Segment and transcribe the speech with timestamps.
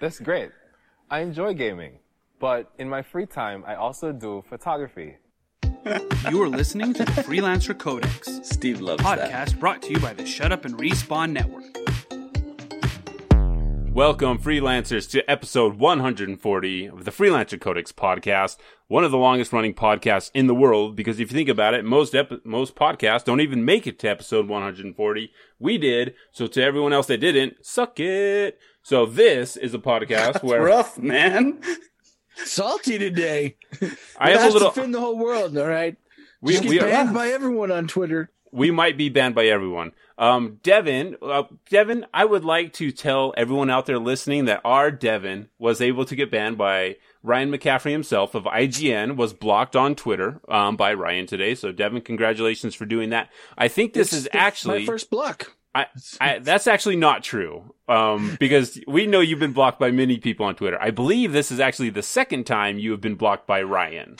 [0.00, 0.52] That's great.
[1.10, 1.98] I enjoy gaming,
[2.38, 5.16] but in my free time, I also do photography.
[6.30, 9.18] You are listening to the Freelancer Codex Steve loves that.
[9.18, 11.64] podcast brought to you by the Shut Up and Respawn Network.
[13.92, 18.56] Welcome, freelancers, to episode 140 of the Freelancer Codex podcast,
[18.86, 20.94] one of the longest running podcasts in the world.
[20.94, 24.08] Because if you think about it, most epi- most podcasts don't even make it to
[24.08, 25.32] episode 140.
[25.58, 28.60] We did, so to everyone else that didn't, suck it.
[28.88, 31.60] So this is a podcast where Rough, man.
[32.46, 33.56] salty today.
[34.18, 34.70] I have a Has little.
[34.72, 35.58] to offend the whole world.
[35.58, 35.94] All right,
[36.40, 38.30] We, Just get we, are, banned by everyone on Twitter.
[38.50, 39.92] we might be banned by everyone.
[40.16, 44.90] Um, Devin, uh, Devin, I would like to tell everyone out there listening that our
[44.90, 49.96] Devin was able to get banned by Ryan McCaffrey himself of IGN was blocked on
[49.96, 51.54] Twitter, um, by Ryan today.
[51.54, 53.28] So Devin, congratulations for doing that.
[53.58, 55.52] I think this It's is the- actually, my first block.
[55.74, 55.86] I,
[56.20, 57.74] I, that's actually not true.
[57.88, 60.80] Um, because we know you've been blocked by many people on Twitter.
[60.80, 64.16] I believe this is actually the second time you have been blocked by Ryan.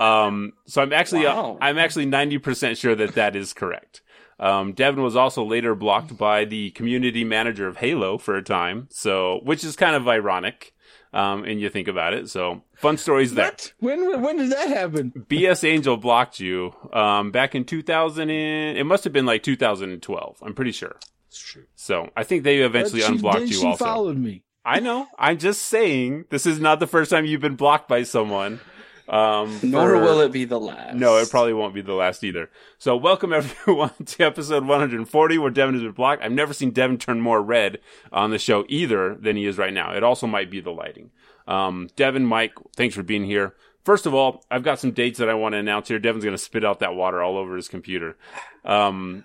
[0.00, 1.56] Um, so I'm actually, Wow.
[1.60, 4.02] I'm actually 90% sure that that is correct.
[4.40, 8.88] Um, Devin was also later blocked by the community manager of Halo for a time.
[8.90, 10.73] So, which is kind of ironic.
[11.14, 12.28] Um, and you think about it.
[12.28, 13.46] So fun stories there.
[13.46, 13.72] What?
[13.78, 15.12] When when did that happen?
[15.30, 20.38] BS Angel blocked you, um, back in 2000 and, it must have been like 2012.
[20.42, 20.96] I'm pretty sure.
[21.28, 21.64] It's true.
[21.76, 23.84] So I think they eventually she- unblocked you she also.
[23.84, 24.42] followed me.
[24.64, 25.06] I know.
[25.18, 28.60] I'm just saying this is not the first time you've been blocked by someone.
[29.08, 30.96] Um, Nor for- will it be the last.
[30.96, 32.50] No, it probably won't be the last either.
[32.78, 36.22] So welcome everyone to episode 140 where Devin has been blocked.
[36.22, 37.78] I've never seen Devin turn more red
[38.12, 39.92] on the show either than he is right now.
[39.92, 41.10] It also might be the lighting.
[41.46, 43.54] Um, Devin, Mike, thanks for being here.
[43.84, 45.98] First of all, I've got some dates that I want to announce here.
[45.98, 48.16] Devin's going to spit out that water all over his computer.
[48.64, 49.24] Um,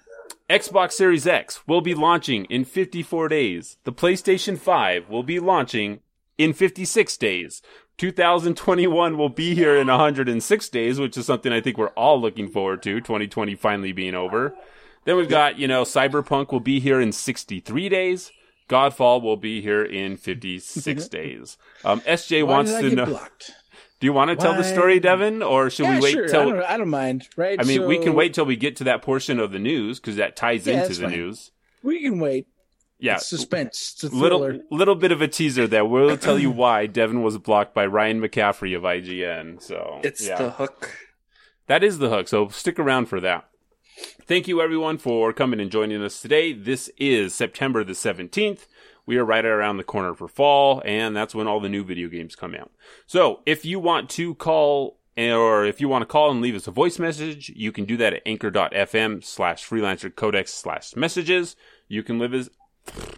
[0.50, 3.78] Xbox Series X will be launching in 54 days.
[3.86, 6.02] The PlayStation 5 will be launching
[6.38, 7.62] in 56 days.
[8.00, 12.48] 2021 will be here in 106 days, which is something I think we're all looking
[12.48, 13.02] forward to.
[13.02, 14.56] 2020 finally being over.
[15.04, 18.32] Then we've got, you know, Cyberpunk will be here in 63 days.
[18.70, 21.58] Godfall will be here in 56 days.
[21.84, 23.06] Um, SJ Why wants to know.
[23.06, 23.52] blocked?
[24.00, 26.28] Do you want to tell the story, Devin, or should yeah, we wait sure.
[26.30, 26.42] till?
[26.42, 27.28] I don't, I don't mind.
[27.36, 27.60] Right?
[27.60, 30.16] I mean, we can wait till we get to that portion of the news because
[30.16, 31.12] that ties Yeah, into the fine.
[31.12, 31.52] news.
[31.84, 32.48] We can wait.
[33.00, 33.94] Yeah, It's suspense.
[33.94, 34.64] It's a little thriller.
[34.70, 35.86] little bit of a teaser there.
[35.86, 39.62] We'll tell you why Devin was blocked by Ryan McCaffrey of IGN.
[39.62, 40.38] So It's yeah.
[40.38, 40.98] the hook.
[41.68, 42.28] that is the hook.
[42.28, 43.46] So stick around for that.
[44.26, 46.54] Thank you everyone for coming and joining us today.
[46.54, 48.68] This is September the seventeenth.
[49.06, 52.08] We are right around the corner for fall, and that's when all the new video
[52.10, 52.72] games come out.
[53.08, 56.68] So if you want to call or if you want to call and leave us
[56.68, 61.56] a voice message, you can do that at anchor.fm slash freelancer codex slash messages.
[61.88, 62.50] You can live as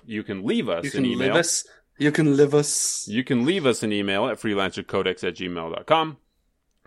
[0.06, 1.28] you can leave us You an can email.
[1.30, 1.66] live us.
[1.98, 3.08] You can live us.
[3.08, 6.18] You can leave us an email at freelancercodex at gmail.com.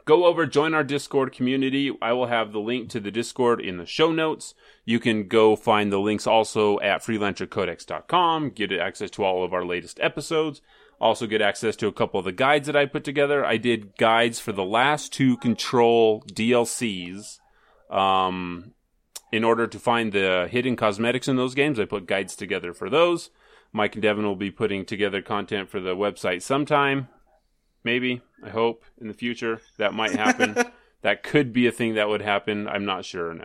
[0.06, 1.90] Go over, join our Discord community.
[2.02, 4.54] I will have the link to the Discord in the show notes.
[4.84, 9.64] You can go find the links also at freelancercodex.com, get access to all of our
[9.64, 10.60] latest episodes.
[11.00, 13.44] Also get access to a couple of the guides that I put together.
[13.44, 17.38] I did guides for the last two Control DLCs.
[17.90, 18.72] Um,
[19.34, 22.88] in order to find the hidden cosmetics in those games, I put guides together for
[22.88, 23.30] those.
[23.72, 27.08] Mike and Devin will be putting together content for the website sometime.
[27.82, 28.22] Maybe.
[28.44, 30.56] I hope in the future that might happen.
[31.02, 32.68] that could be a thing that would happen.
[32.68, 33.36] I'm not sure.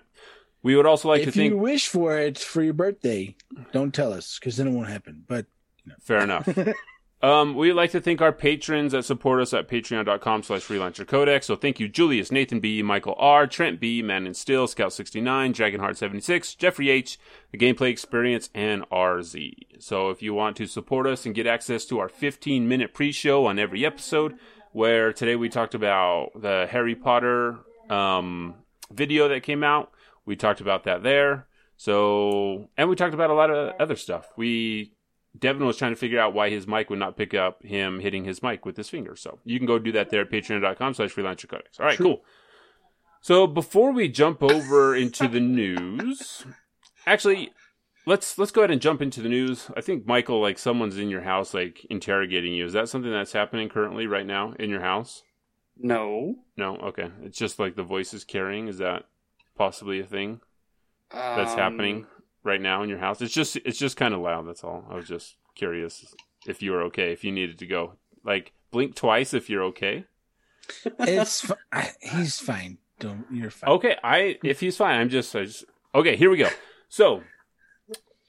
[0.62, 1.54] We would also like if to think.
[1.54, 3.36] you wish for it for your birthday,
[3.72, 5.24] don't tell us because then it won't happen.
[5.28, 5.48] But
[6.02, 6.48] Fair enough.
[7.22, 11.48] um, we'd like to thank our patrons that support us at patreon.com slash freelancer codex.
[11.48, 16.58] So thank you, Julius, Nathan B, Michael R, Trent B, Man and Still, Scout69, Dragonheart76,
[16.58, 17.20] Jeffrey H,
[17.52, 19.54] The Gameplay Experience, and RZ.
[19.80, 23.46] So if you want to support us and get access to our 15 minute pre-show
[23.46, 24.38] on every episode,
[24.72, 27.60] where today we talked about the Harry Potter,
[27.90, 28.56] um,
[28.92, 29.92] video that came out.
[30.26, 31.48] We talked about that there.
[31.76, 34.28] So, and we talked about a lot of other stuff.
[34.36, 34.94] We
[35.38, 38.26] Devin was trying to figure out why his mic would not pick up him hitting
[38.26, 39.16] his mic with his finger.
[39.16, 41.80] So you can go do that there at patreon.com slash freelancer codex.
[41.80, 42.24] All right, cool.
[43.22, 46.46] So before we jump over into the news,
[47.06, 47.52] actually,
[48.06, 49.70] let's let's go ahead and jump into the news.
[49.78, 52.66] I think Michael, like someone's in your house, like interrogating you.
[52.66, 55.24] Is that something that's happening currently right now in your house?
[55.78, 56.36] No.
[56.58, 57.10] No, okay.
[57.24, 58.68] It's just like the voice is carrying.
[58.68, 59.04] Is that
[59.58, 60.42] possibly a thing
[61.12, 62.08] that's Um, happening
[62.44, 63.22] right now in your house?
[63.22, 64.48] It's just it's just kind of loud.
[64.48, 64.86] That's all.
[64.90, 66.14] I was just curious
[66.48, 67.12] if you were okay.
[67.12, 67.94] If you needed to go,
[68.24, 70.06] like blink twice if you're okay.
[71.00, 72.78] it's I- he's fine.
[73.00, 73.70] Don't you're fine.
[73.72, 75.66] Okay, I if he's fine, I'm just, I just
[75.96, 76.16] okay.
[76.16, 76.50] Here we go.
[76.90, 77.24] So,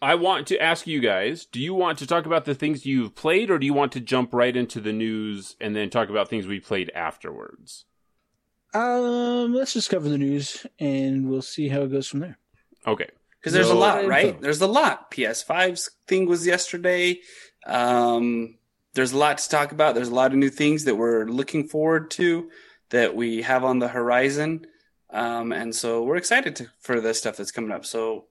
[0.01, 3.15] I want to ask you guys: Do you want to talk about the things you've
[3.15, 6.29] played, or do you want to jump right into the news and then talk about
[6.29, 7.85] things we played afterwards?
[8.73, 12.39] Um, let's just cover the news and we'll see how it goes from there.
[12.87, 13.09] Okay.
[13.41, 14.39] Because there's a So- lot, right?
[14.41, 15.11] There's a lot.
[15.11, 17.21] PS5's thing was yesterday.
[17.67, 18.59] Um,
[18.95, 19.95] there's a lot to talk about.
[19.95, 22.51] There's a lot of new things that we're looking forward to
[22.91, 24.67] that we have on the horizon.
[25.11, 27.85] Um, and so we're excited to, for the stuff that's coming up.
[27.87, 28.27] So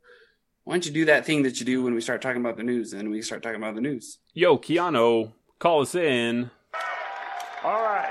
[0.63, 2.63] why don't you do that thing that you do when we start talking about the
[2.63, 4.19] news and we start talking about the news?
[4.33, 6.51] Yo, Keanu, call us in.
[7.63, 8.09] All right.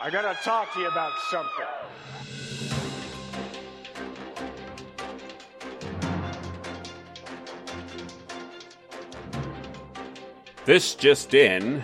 [0.00, 1.66] I gotta talk to you about something.
[10.64, 11.82] This just in.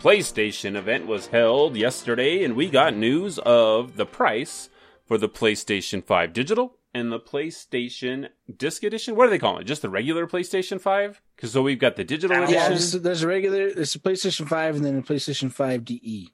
[0.00, 4.70] PlayStation event was held yesterday, and we got news of the price
[5.04, 9.16] for the PlayStation 5 Digital and the PlayStation Disc Edition.
[9.16, 9.66] What are they calling it?
[9.66, 11.20] Just the regular PlayStation 5?
[11.36, 13.98] Because so we've got the digital Yeah, Yeah, edition, there's, there's a regular, there's a
[13.98, 16.28] PlayStation 5 and then a PlayStation 5 DE.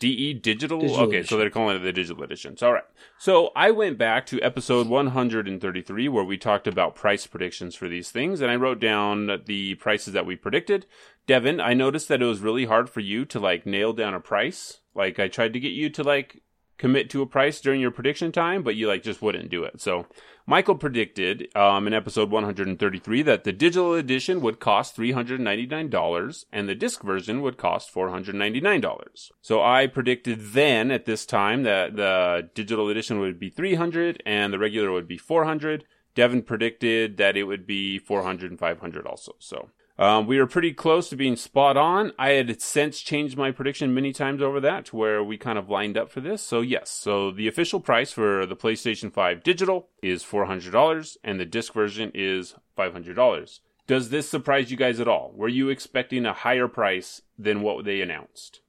[0.00, 0.80] DE E digital.
[0.80, 2.62] Digital okay, so they're calling it the digital editions.
[2.62, 2.84] All right.
[3.18, 8.10] So I went back to episode 133 where we talked about price predictions for these
[8.10, 10.86] things, and I wrote down the prices that we predicted.
[11.26, 14.20] Devin, I noticed that it was really hard for you to like nail down a
[14.20, 14.80] price.
[14.94, 16.42] Like I tried to get you to like
[16.78, 19.80] commit to a price during your prediction time, but you like just wouldn't do it.
[19.80, 20.06] So
[20.46, 26.74] Michael predicted um, in episode 133 that the digital edition would cost $399 and the
[26.74, 29.30] disc version would cost $499.
[29.42, 34.52] So I predicted then at this time that the digital edition would be 300 and
[34.52, 35.84] the regular would be 400.
[36.14, 39.34] Devin predicted that it would be 400 and 500 also.
[39.38, 42.12] So um, we were pretty close to being spot on.
[42.18, 45.68] I had since changed my prediction many times over that to where we kind of
[45.68, 46.40] lined up for this.
[46.40, 51.44] So yes, so the official price for the PlayStation 5 digital is $400 and the
[51.44, 53.60] disc version is $500.
[53.88, 55.32] Does this surprise you guys at all?
[55.34, 58.60] Were you expecting a higher price than what they announced?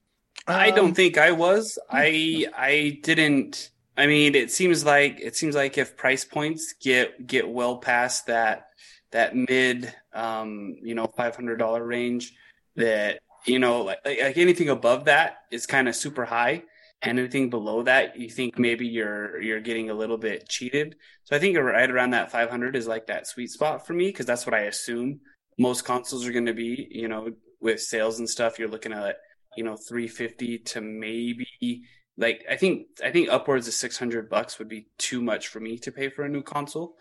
[0.48, 1.78] I Um, don't think I was.
[1.92, 3.70] I I didn't.
[3.98, 8.28] I mean, it seems like it seems like if price points get get well past
[8.28, 8.69] that
[9.12, 12.34] that mid, um, you know, five hundred dollar range,
[12.76, 16.64] that you know, like, like anything above that is kind of super high,
[17.02, 20.96] and anything below that, you think maybe you're you're getting a little bit cheated.
[21.24, 24.08] So I think right around that five hundred is like that sweet spot for me
[24.08, 25.20] because that's what I assume
[25.58, 26.88] most consoles are going to be.
[26.92, 27.30] You know,
[27.62, 29.18] with sales and stuff, you're looking at
[29.56, 31.84] you know 350 to maybe
[32.18, 35.78] like i think i think upwards of 600 bucks would be too much for me
[35.80, 36.96] to pay for a new console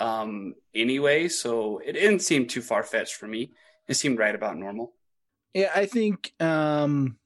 [0.00, 3.52] um anyway so it didn't seem too far-fetched for me
[3.88, 4.92] it seemed right about normal
[5.52, 7.16] Yeah, I think um,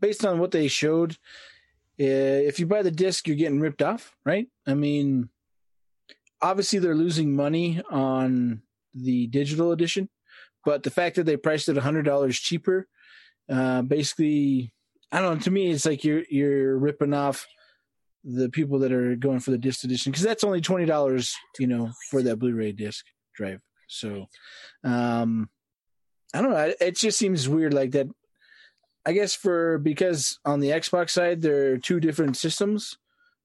[0.00, 1.12] based on what they showed,
[2.00, 4.48] uh, if you buy the disc, you're getting ripped off, right?
[4.66, 5.28] I mean,
[6.40, 8.62] obviously they're losing money on
[8.94, 10.08] the digital edition,
[10.64, 12.88] but the fact that they priced it hundred dollars cheaper,
[13.50, 14.72] uh, basically,
[15.12, 15.42] I don't know.
[15.44, 17.46] To me, it's like you're you're ripping off
[18.24, 21.66] the people that are going for the disc edition because that's only twenty dollars, you
[21.66, 23.04] know, for that Blu-ray disc
[23.34, 23.60] drive.
[23.88, 24.26] So,
[24.84, 25.50] um,
[26.34, 26.72] I don't know.
[26.80, 28.08] It- just seems weird like that.
[29.04, 32.96] I guess for because on the Xbox side there are two different systems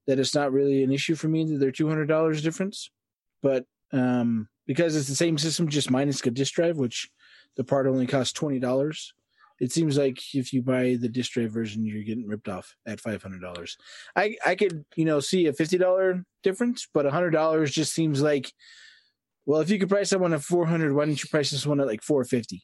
[0.06, 2.92] that it's not really an issue for me that they're two hundred dollars difference,
[3.42, 7.10] but um, because it's the same system just minus a disc drive, which
[7.56, 9.14] the part only costs twenty dollars.
[9.60, 13.00] It seems like if you buy the disc drive version, you're getting ripped off at
[13.00, 13.76] five hundred dollars.
[14.16, 18.22] I I could you know see a fifty dollar difference, but hundred dollars just seems
[18.22, 18.52] like
[19.46, 21.66] well, if you could price that one at four hundred, why don't you price this
[21.66, 22.64] one at like four fifty?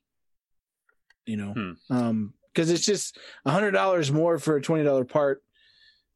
[1.26, 1.72] You know, Hmm.
[1.96, 5.42] um, because it's just a hundred dollars more for a twenty dollar part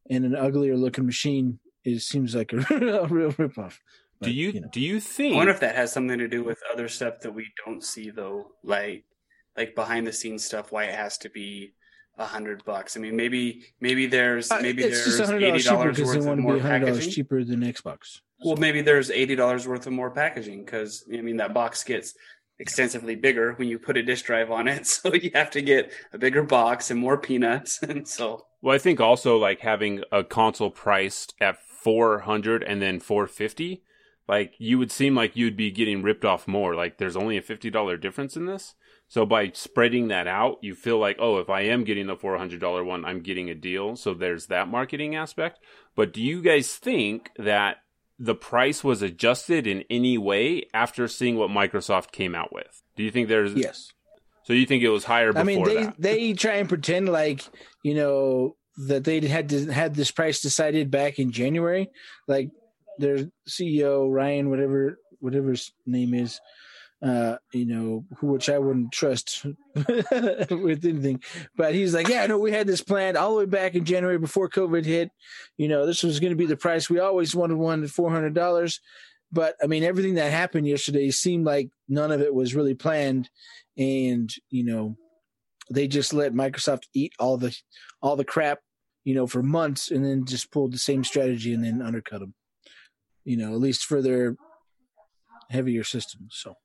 [0.09, 1.59] and an uglier looking machine.
[1.85, 2.57] It seems like a,
[3.09, 3.77] real ripoff.
[4.19, 4.67] Do But, you, know.
[4.73, 5.33] do you think?
[5.33, 8.09] i wonder if that has something to do with other stuff that we don't see
[8.09, 9.05] though like
[9.57, 11.73] like behind the scenes stuff why it has to be
[12.19, 15.43] a hundred bucks i mean maybe maybe there's Uh, maybe it's just there's a hundred
[15.43, 17.13] eighty dollars cheaper dollars because they worth of want to more be hundred dollars packaging
[17.13, 18.19] cheaper than Xbox.
[18.43, 22.13] Well, maybe there's eighty dollars worth of more packaging because I mean that box gets
[22.59, 25.91] extensively bigger when you put a disk drive on it, so you have to get
[26.13, 30.23] a bigger box and more peanuts, and so Well, I think also like having a
[30.23, 33.83] console priced at 400 and then 450,
[34.27, 36.75] like you would seem like you'd be getting ripped off more.
[36.75, 38.73] Like there's only a $50 difference in this.
[39.09, 42.85] So by spreading that out, you feel like, oh, if I am getting the $400
[42.85, 43.95] one, I'm getting a deal.
[43.95, 45.59] So there's that marketing aspect.
[45.95, 47.77] But do you guys think that
[48.19, 52.81] the price was adjusted in any way after seeing what Microsoft came out with?
[52.95, 53.91] Do you think there's Yes.
[54.43, 55.95] so you think it was higher before I mean, they that?
[55.99, 57.43] they try and pretend like
[57.83, 58.55] you know
[58.87, 61.89] that they had to, had this price decided back in January.
[62.27, 62.49] Like
[62.97, 66.39] their CEO Ryan, whatever whatever his name is,
[67.01, 71.21] uh, you know, which I wouldn't trust with anything.
[71.55, 74.17] But he's like, yeah, no, we had this planned all the way back in January
[74.17, 75.11] before COVID hit.
[75.57, 76.89] You know, this was going to be the price.
[76.89, 78.79] We always wanted one at four hundred dollars.
[79.31, 83.29] But I mean, everything that happened yesterday seemed like none of it was really planned,
[83.77, 84.95] and you know,
[85.69, 87.55] they just let Microsoft eat all the
[88.01, 88.59] all the crap,
[89.03, 92.33] you know, for months, and then just pulled the same strategy and then undercut them.
[93.23, 94.35] You know, at least for their
[95.51, 96.37] heavier systems.
[96.39, 96.55] So.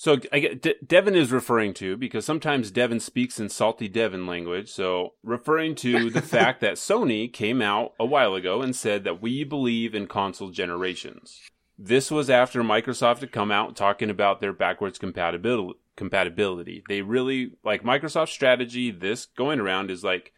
[0.00, 4.26] So I get De- Devin is referring to because sometimes Devin speaks in salty Devin
[4.26, 4.70] language.
[4.70, 9.20] So referring to the fact that Sony came out a while ago and said that
[9.20, 11.38] we believe in console generations.
[11.78, 15.78] This was after Microsoft had come out talking about their backwards compatibility.
[15.96, 16.82] Compatibility.
[16.88, 18.90] They really like Microsoft's strategy.
[18.90, 20.32] This going around is like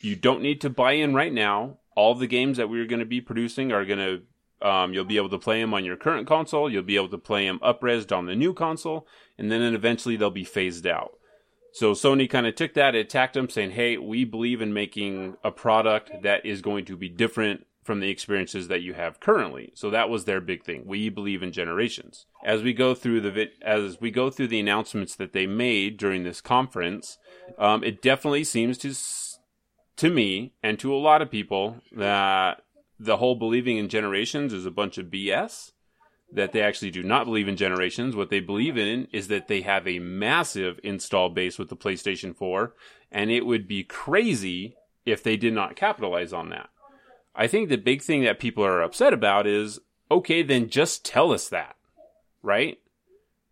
[0.00, 1.80] you don't need to buy in right now.
[1.96, 4.22] All the games that we're going to be producing are going to
[4.62, 6.70] um, you'll be able to play them on your current console.
[6.70, 10.30] You'll be able to play them upresed on the new console, and then eventually they'll
[10.30, 11.12] be phased out.
[11.72, 15.50] So Sony kind of took that, attacked them, saying, "Hey, we believe in making a
[15.50, 19.90] product that is going to be different from the experiences that you have currently." So
[19.90, 20.84] that was their big thing.
[20.86, 22.24] We believe in generations.
[22.42, 26.24] As we go through the as we go through the announcements that they made during
[26.24, 27.18] this conference,
[27.58, 28.94] um, it definitely seems to
[29.96, 32.62] to me and to a lot of people that
[32.98, 35.72] the whole believing in generations is a bunch of BS.
[36.32, 38.16] That they actually do not believe in generations.
[38.16, 42.34] What they believe in is that they have a massive install base with the PlayStation
[42.34, 42.74] 4,
[43.12, 44.74] and it would be crazy
[45.04, 46.68] if they did not capitalize on that.
[47.34, 49.78] I think the big thing that people are upset about is
[50.10, 51.76] okay, then just tell us that,
[52.42, 52.78] right?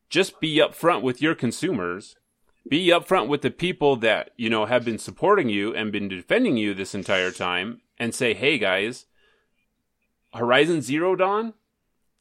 [0.08, 2.16] Just be upfront with your consumers.
[2.68, 6.56] Be upfront with the people that, you know, have been supporting you and been defending
[6.56, 9.06] you this entire time and say, hey guys,
[10.34, 11.54] Horizon Zero Dawn,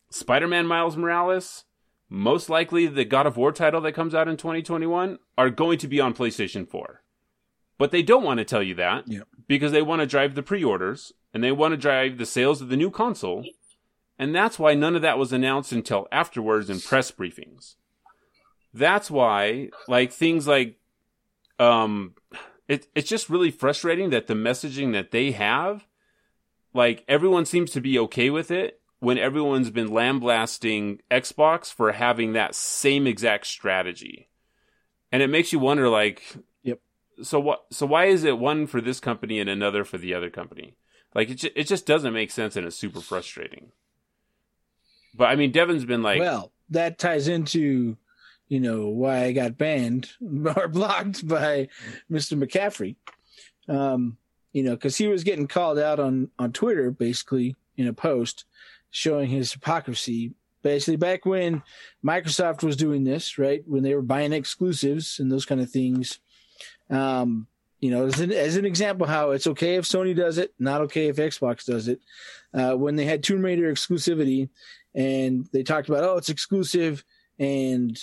[0.09, 1.65] Spider Man Miles Morales,
[2.09, 5.87] most likely the God of War title that comes out in 2021 are going to
[5.87, 7.01] be on PlayStation 4.
[7.77, 9.27] But they don't want to tell you that Yep.
[9.47, 12.61] because they want to drive the pre orders and they want to drive the sales
[12.61, 13.43] of the new console.
[14.19, 17.75] And that's why none of that was announced until afterwards in press briefings.
[18.73, 20.77] That's why, like, things like,
[21.59, 22.13] um,
[22.67, 25.87] it, it's just really frustrating that the messaging that they have
[26.73, 32.33] like everyone seems to be okay with it when everyone's been lambasting Xbox for having
[32.33, 34.29] that same exact strategy.
[35.11, 36.79] And it makes you wonder like Yep.
[37.21, 40.29] So what so why is it one for this company and another for the other
[40.29, 40.75] company?
[41.13, 43.71] Like it ju- it just doesn't make sense and it's super frustrating.
[45.13, 47.97] But I mean Devin's been like well, that ties into,
[48.47, 50.09] you know, why I got banned
[50.55, 51.67] or blocked by
[52.09, 52.41] Mr.
[52.41, 52.95] McCaffrey.
[53.67, 54.17] Um,
[54.53, 58.45] you know, because he was getting called out on on Twitter, basically in a post
[58.91, 60.33] showing his hypocrisy.
[60.61, 61.61] Basically, back when
[62.05, 66.19] Microsoft was doing this, right, when they were buying exclusives and those kind of things,
[66.89, 67.47] um,
[67.81, 70.79] you know, as an, as an example, how it's okay if Sony does it, not
[70.81, 71.99] okay if Xbox does it.
[72.53, 74.47] Uh, when they had Tomb Raider exclusivity,
[74.95, 77.03] and they talked about, oh, it's exclusive,
[77.39, 77.99] and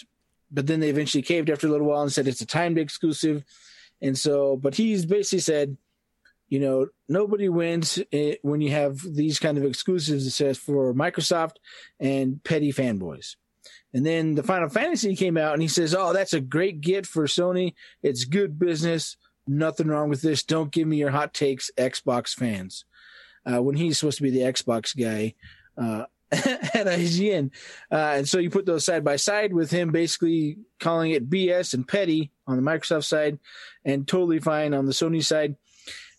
[0.50, 3.42] but then they eventually caved after a little while and said it's a timed exclusive,
[4.02, 5.78] and so, but he's basically said,
[6.50, 7.98] you know, nobody wins
[8.42, 10.26] when you have these kind of exclusives.
[10.26, 11.54] It says for Microsoft
[12.00, 13.36] and petty fanboys.
[13.94, 17.06] And then the Final Fantasy came out, and he says, "Oh, that's a great get
[17.06, 17.74] for Sony.
[18.02, 19.16] It's good business.
[19.46, 20.42] Nothing wrong with this.
[20.42, 22.84] Don't give me your hot takes, Xbox fans."
[23.46, 25.34] Uh, when he's supposed to be the Xbox guy
[25.78, 27.50] uh, at IGN,
[27.90, 31.74] uh, and so you put those side by side with him basically calling it BS
[31.74, 33.38] and petty on the Microsoft side,
[33.84, 35.56] and totally fine on the Sony side.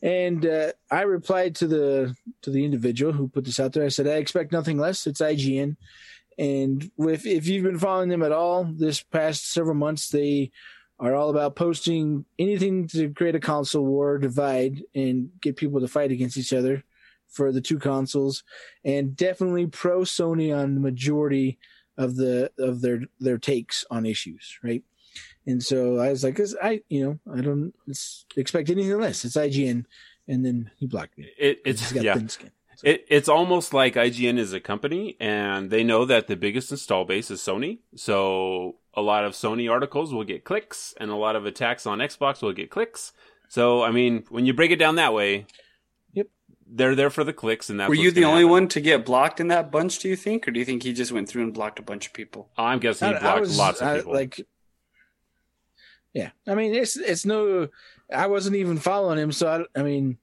[0.02, 3.86] And uh, I replied to the to the individual who put this out there.
[3.86, 5.06] I said, "I expect nothing less.
[5.06, 5.78] It's IGN."
[6.40, 10.52] And if if you've been following them at all this past several months, they
[11.00, 15.88] are all about posting anything to create a console war, divide, and get people to
[15.88, 16.84] fight against each other
[17.28, 18.44] for the two consoles,
[18.84, 21.60] and definitely pro Sony on the majority
[21.98, 24.84] of the of their their takes on issues, right?
[25.48, 27.74] And so I was like, 'cause I you know I don't
[28.36, 29.26] expect anything less.
[29.26, 29.86] It's IGN,
[30.28, 31.30] and then he blocked me.
[31.38, 32.14] it, He's it's got yeah.
[32.16, 32.52] thin skin.
[32.84, 37.06] It, it's almost like IGN is a company and they know that the biggest install
[37.06, 37.78] base is Sony.
[37.96, 42.00] So a lot of Sony articles will get clicks and a lot of attacks on
[42.00, 43.14] Xbox will get clicks.
[43.50, 45.46] So, I mean, when you break it down that way,
[46.14, 46.30] Yep.
[46.66, 48.50] they're there for the clicks and that's Were you the only happen.
[48.52, 50.00] one to get blocked in that bunch?
[50.00, 52.08] Do you think, or do you think he just went through and blocked a bunch
[52.08, 52.50] of people?
[52.58, 54.14] I'm guessing he I- I blocked was- lots of I- people.
[54.14, 54.42] like,
[56.14, 57.70] yeah, I mean, it's it's no,
[58.14, 60.18] I wasn't even following him, so I, I mean,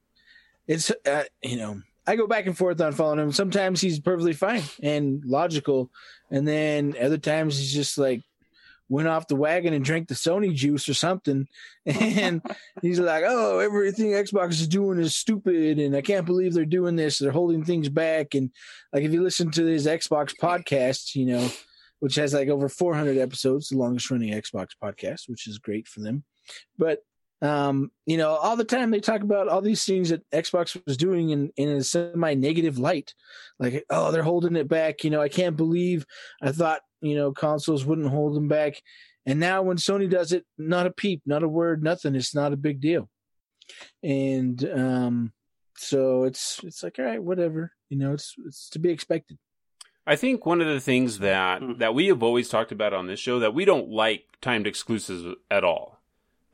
[0.67, 3.33] it's uh, you know, I go back and forth on following him.
[3.33, 5.91] Sometimes he's perfectly fine and logical,
[6.31, 8.23] and then other times he's just like
[8.91, 11.47] went off the wagon and drank the Sony juice or something.
[11.87, 12.43] And
[12.83, 16.97] he's like, "Oh, everything Xbox is doing is stupid, and I can't believe they're doing
[16.97, 17.17] this.
[17.17, 18.51] They're holding things back." And
[18.93, 21.49] like, if you listen to his Xbox podcast, you know,
[22.01, 26.01] which has like over 400 episodes, the longest running Xbox podcast, which is great for
[26.01, 26.25] them.
[26.77, 27.01] But
[27.41, 30.97] um, you know, all the time they talk about all these things that Xbox was
[30.97, 33.15] doing in, in a semi negative light.
[33.61, 35.05] Like, oh, they're holding it back.
[35.05, 36.05] You know, I can't believe
[36.43, 38.83] I thought, you know, consoles wouldn't hold them back.
[39.25, 42.15] And now when Sony does it, not a peep, not a word, nothing.
[42.17, 43.09] It's not a big deal.
[44.03, 45.33] And um,
[45.77, 47.73] so it's it's like, all right, whatever.
[47.89, 49.39] You know, it's it's to be expected.
[50.09, 51.79] I think one of the things that Mm.
[51.79, 55.37] that we have always talked about on this show that we don't like timed exclusives
[55.51, 56.01] at all.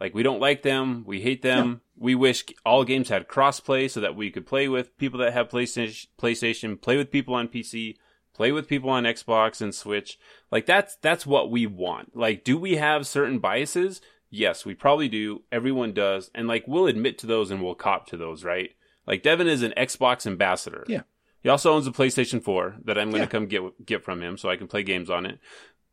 [0.01, 1.81] Like we don't like them, we hate them.
[1.97, 5.49] We wish all games had crossplay so that we could play with people that have
[5.49, 7.97] PlayStation, PlayStation, play with people on PC,
[8.35, 10.19] play with people on Xbox and Switch.
[10.51, 12.17] Like that's that's what we want.
[12.17, 14.01] Like do we have certain biases?
[14.31, 15.43] Yes, we probably do.
[15.53, 16.31] Everyone does.
[16.35, 18.73] And like we'll admit to those and we'll cop to those, right?
[19.07, 20.85] Like Devin is an Xbox ambassador.
[20.89, 21.03] Yeah.
[21.45, 23.31] He also owns a PlayStation 4 that I'm going to Yeah.
[23.31, 25.39] come get get from him so I can play games on it.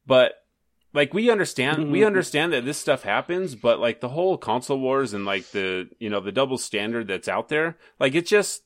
[0.08, 0.34] But
[0.94, 2.08] like we understand we mm-hmm.
[2.08, 6.10] understand that this stuff happens, but like the whole console wars and like the you
[6.10, 8.64] know the double standard that's out there, like it just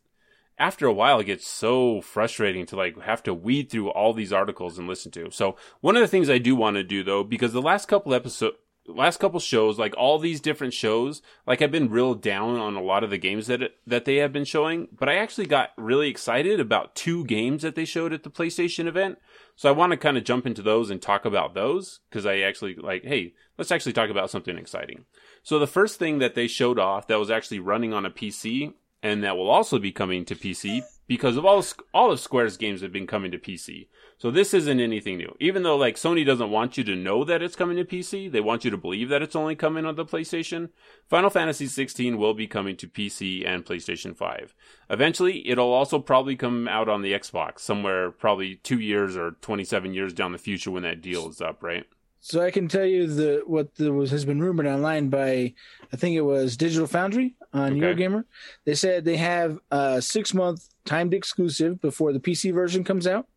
[0.57, 4.31] after a while it gets so frustrating to like have to weed through all these
[4.31, 5.31] articles and listen to.
[5.31, 8.13] So one of the things I do want to do though, because the last couple
[8.13, 12.75] episodes last couple shows, like all these different shows, like I've been real down on
[12.75, 15.71] a lot of the games that that they have been showing, but I actually got
[15.77, 19.17] really excited about two games that they showed at the PlayStation event.
[19.55, 22.39] So I want to kind of jump into those and talk about those because I
[22.39, 25.05] actually like, hey, let's actually talk about something exciting.
[25.43, 28.73] So the first thing that they showed off that was actually running on a PC
[29.05, 32.81] and that will also be coming to PC because of all all of Square's games
[32.81, 33.87] have been coming to PC.
[34.17, 35.35] So this isn't anything new.
[35.39, 38.41] Even though like Sony doesn't want you to know that it's coming to PC, they
[38.41, 40.69] want you to believe that it's only coming on the PlayStation.
[41.07, 44.55] Final Fantasy 16 will be coming to PC and PlayStation 5.
[44.89, 49.93] Eventually, it'll also probably come out on the Xbox somewhere probably 2 years or 27
[49.93, 51.85] years down the future when that deal is up, right?
[52.27, 55.53] So I can tell you the what the, was has been rumored online by
[55.93, 57.81] I think it was Digital Foundry on Okay.
[58.03, 58.23] Eurogamer.
[58.65, 63.27] They said they have a six month timed exclusive before the PC version comes out,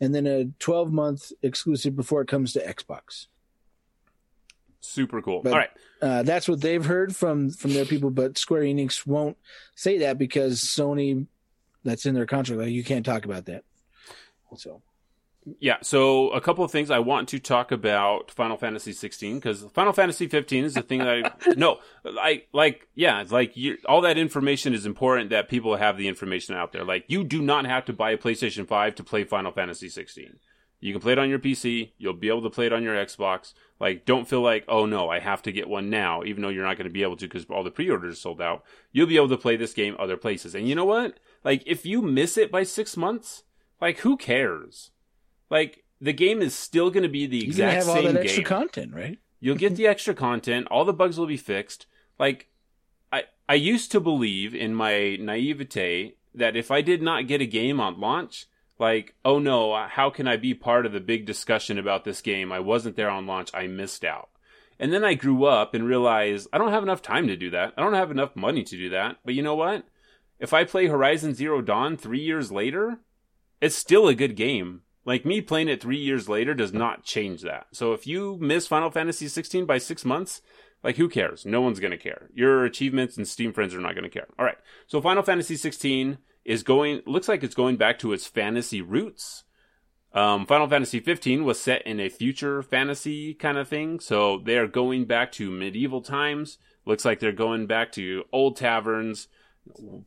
[0.00, 3.26] and then a twelve month exclusive before it comes to Xbox.
[4.80, 5.42] Super cool.
[5.42, 5.70] But- All right.
[6.00, 9.36] Uh, that's what they've heard from from their people, but Square Enix won't
[9.74, 11.26] say that because Sony,
[11.82, 12.62] that's in their contract.
[12.62, 13.64] Like you can't talk about that.
[14.56, 14.80] So
[15.60, 19.64] Yeah, so a couple of things I want to talk about Final Fantasy 16 because
[19.72, 23.78] Final Fantasy 15 is the thing that I no, I like yeah, it's like you,
[23.86, 26.84] all that information is important that people have the information out there.
[26.84, 30.38] Like you do not have to buy a PlayStation 5 to play Final Fantasy 16.
[30.80, 32.94] You can play it on your PC, you'll be able to play it on your
[32.94, 33.52] Xbox.
[33.80, 36.64] Like don't feel like, "Oh no, I have to get one now," even though you're
[36.64, 38.64] not going to be able to because all the pre-orders sold out.
[38.92, 40.54] You'll be able to play this game other places.
[40.54, 41.18] And you know what?
[41.44, 43.44] Like if you miss it by 6 months,
[43.80, 44.90] like who cares?
[45.50, 48.42] Like the game is still going to be the exact have all same that extra
[48.42, 48.48] game.
[48.48, 49.18] content, right?
[49.40, 50.68] You'll get the extra content.
[50.70, 51.86] All the bugs will be fixed.
[52.18, 52.48] Like
[53.12, 57.46] I I used to believe in my naivete that if I did not get a
[57.46, 58.46] game on launch,
[58.78, 62.52] like oh no, how can I be part of the big discussion about this game?
[62.52, 63.50] I wasn't there on launch.
[63.54, 64.28] I missed out.
[64.80, 67.74] And then I grew up and realized I don't have enough time to do that.
[67.76, 69.16] I don't have enough money to do that.
[69.24, 69.84] But you know what?
[70.38, 73.00] If I play Horizon Zero Dawn 3 years later,
[73.60, 74.82] it's still a good game.
[75.08, 77.68] Like me playing it three years later does not change that.
[77.72, 80.42] So if you miss Final Fantasy 16 by six months,
[80.84, 81.46] like who cares?
[81.46, 82.28] No one's gonna care.
[82.34, 84.26] Your achievements and Steam friends are not gonna care.
[84.38, 84.58] All right.
[84.86, 87.00] So Final Fantasy 16 is going.
[87.06, 89.44] Looks like it's going back to its fantasy roots.
[90.12, 94.58] Um, Final Fantasy 15 was set in a future fantasy kind of thing, so they
[94.58, 96.58] are going back to medieval times.
[96.84, 99.28] Looks like they're going back to old taverns,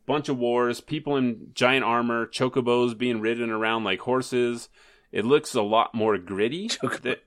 [0.06, 4.68] bunch of wars, people in giant armor, chocobos being ridden around like horses.
[5.12, 6.70] It looks a lot more gritty.
[7.02, 7.22] That-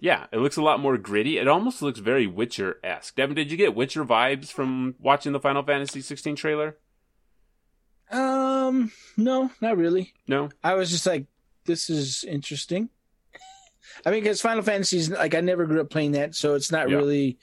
[0.00, 1.38] yeah, it looks a lot more gritty.
[1.38, 3.14] It almost looks very Witcher esque.
[3.16, 6.76] Devin, did you get Witcher vibes from watching the Final Fantasy 16 trailer?
[8.10, 10.12] Um, no, not really.
[10.28, 10.50] No.
[10.62, 11.26] I was just like,
[11.64, 12.88] this is interesting.
[14.04, 16.90] I mean, because Final Fantasy's like I never grew up playing that, so it's not
[16.90, 16.96] Yeah.
[16.96, 17.38] really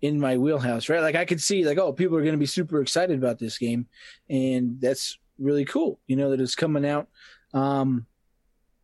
[0.00, 1.00] in my wheelhouse, right?
[1.02, 3.58] Like I could see like, oh, people are going to be super excited about this
[3.58, 3.86] game,
[4.28, 5.98] and that's really cool.
[6.06, 7.08] You know that it's coming out,
[7.52, 8.06] um,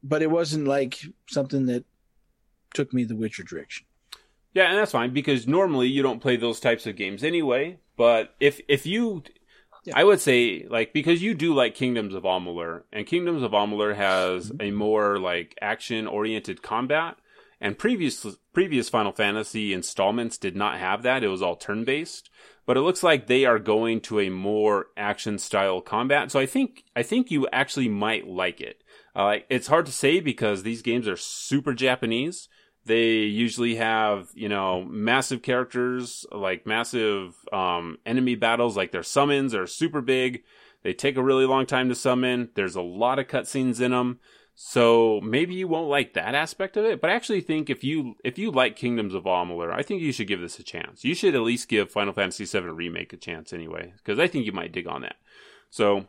[0.09, 1.85] but it wasn't like something that
[2.75, 3.87] took me the Witcher direction.
[4.55, 7.79] Yeah, and that's fine because normally you don't play those types of games anyway.
[7.97, 9.23] But if if you
[9.95, 13.95] I would say like because you do like Kingdoms of Amalur, and Kingdoms of Amalur
[13.95, 14.63] has Mm-hmm.
[14.63, 17.17] a more like action oriented combat,
[17.61, 21.23] and previous previous Final Fantasy installments did not have that.
[21.23, 22.31] It was all turn based,
[22.67, 26.31] but it looks like they are going to a more action style combat.
[26.33, 28.83] So I think I think you actually might like it.
[29.17, 32.51] Uh, it's hard to say because these games are super Japanese.
[32.85, 39.55] They usually have, you know, massive characters, like massive um, enemy battles, like their summons
[39.55, 40.43] are super big.
[40.83, 42.51] They take a really long time to summon.
[42.55, 44.21] There's a lot of cutscenes in them.
[44.55, 48.15] So maybe you won't like that aspect of it, but I actually think if you
[48.25, 51.05] if you like Kingdoms of Amalur, I think you should give this a chance.
[51.05, 54.47] You should at least give Final Fantasy VII Remake a chance anyway, because I think
[54.47, 55.17] you might dig on that.
[55.69, 56.07] So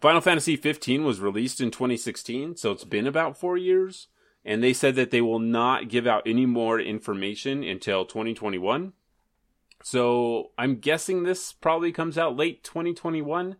[0.00, 4.08] Final Fantasy 15 was released in 2016, so it's been about four years,
[4.44, 8.92] and they said that they will not give out any more information until 2021.
[9.82, 13.56] So I'm guessing this probably comes out late 2021.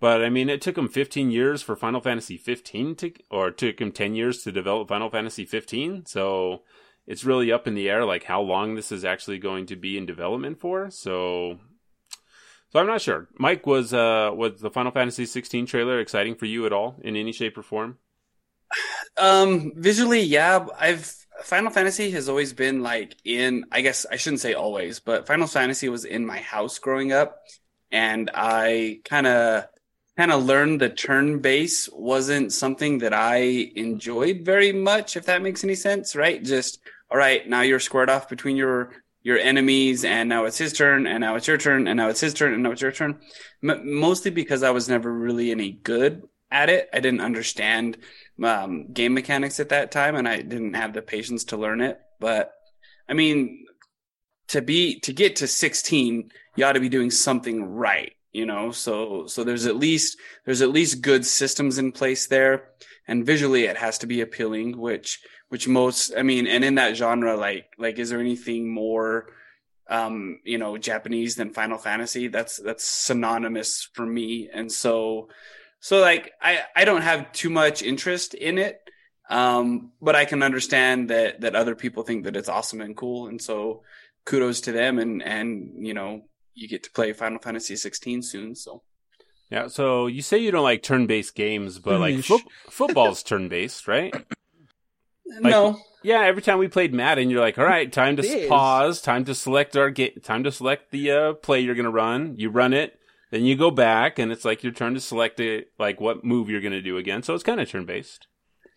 [0.00, 3.58] But I mean, it took them 15 years for Final Fantasy 15 to, or it
[3.58, 6.06] took them 10 years to develop Final Fantasy 15.
[6.06, 6.62] So
[7.06, 9.98] it's really up in the air, like how long this is actually going to be
[9.98, 10.90] in development for.
[10.90, 11.60] So,
[12.70, 13.28] so I'm not sure.
[13.38, 17.16] Mike, was uh was the Final Fantasy 16 trailer exciting for you at all in
[17.16, 17.98] any shape or form?
[19.16, 24.40] Um, visually, yeah, I've Final Fantasy has always been like in, I guess I shouldn't
[24.40, 27.38] say always, but Final Fantasy was in my house growing up,
[27.90, 29.66] and I kind of
[30.16, 35.42] kind of learned the turn base wasn't something that I enjoyed very much, if that
[35.42, 36.42] makes any sense, right?
[36.42, 36.80] Just
[37.10, 41.06] all right, now you're squared off between your your enemies, and now it's his turn,
[41.06, 43.18] and now it's your turn, and now it's his turn, and now it's your turn.
[43.62, 46.88] M- mostly because I was never really any good at it.
[46.92, 47.98] I didn't understand
[48.42, 52.00] um, game mechanics at that time, and I didn't have the patience to learn it.
[52.18, 52.52] But
[53.08, 53.66] I mean,
[54.48, 58.72] to be to get to 16, you ought to be doing something right, you know.
[58.72, 62.70] So so there's at least there's at least good systems in place there,
[63.06, 66.96] and visually it has to be appealing, which which most I mean, and in that
[66.96, 69.26] genre, like like is there anything more
[69.88, 75.28] um you know japanese than final fantasy that's that's synonymous for me and so
[75.80, 78.78] so like i i don't have too much interest in it
[79.30, 83.26] um but i can understand that that other people think that it's awesome and cool
[83.26, 83.82] and so
[84.24, 86.22] kudos to them and and you know
[86.54, 88.82] you get to play final fantasy 16 soon so
[89.50, 89.66] Yeah.
[89.66, 92.28] So you say you don't like turn-based games, but like Finish.
[92.28, 94.14] foot football's turn-based, right?
[95.40, 99.24] No Yeah, every time we played Madden, you're like, all right, time to pause, time
[99.26, 102.34] to select our ga- time to select the uh, play you're gonna run.
[102.38, 102.98] You run it,
[103.30, 106.48] then you go back, and it's like your turn to select it, like what move
[106.48, 107.22] you're gonna do again.
[107.22, 108.26] So it's kind of turn based,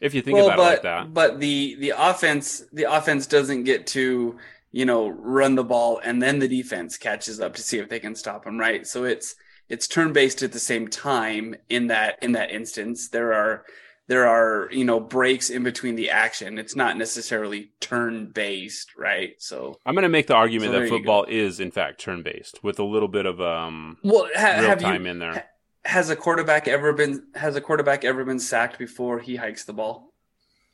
[0.01, 1.13] if you think about but it like that.
[1.13, 4.37] but the the offense the offense doesn't get to
[4.73, 7.99] you know run the ball and then the defense catches up to see if they
[7.99, 9.35] can stop them right so it's
[9.69, 13.63] it's turn based at the same time in that in that instance there are
[14.07, 19.35] there are you know breaks in between the action it's not necessarily turn based right
[19.39, 22.79] so I'm gonna make the argument So that football is in fact turn based with
[22.79, 25.45] a little bit of um well ha- real have time you in there.
[25.85, 29.73] has a quarterback ever been has a quarterback ever been sacked before he hikes the
[29.73, 30.13] ball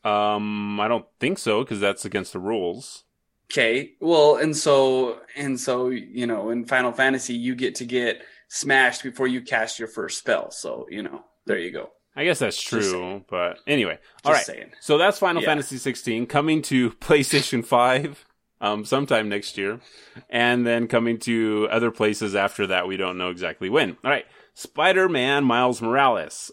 [0.04, 3.04] Um, I don't think so because that's against the rules.
[3.50, 3.92] Okay.
[4.00, 9.02] Well, and so and so you know, in Final Fantasy, you get to get smashed
[9.02, 10.50] before you cast your first spell.
[10.52, 11.90] So you know, there you go.
[12.16, 13.98] I guess that's true, but anyway.
[14.24, 14.56] All Just right.
[14.56, 14.72] saying.
[14.80, 15.48] So that's Final Yeah.
[15.48, 18.24] Fantasy 16 coming to PlayStation 5
[18.60, 19.80] um, sometime next year,
[20.28, 22.86] and then coming to other places after that.
[22.88, 23.96] We don't know exactly when.
[24.04, 26.50] All right, Spider-Man Miles Morales.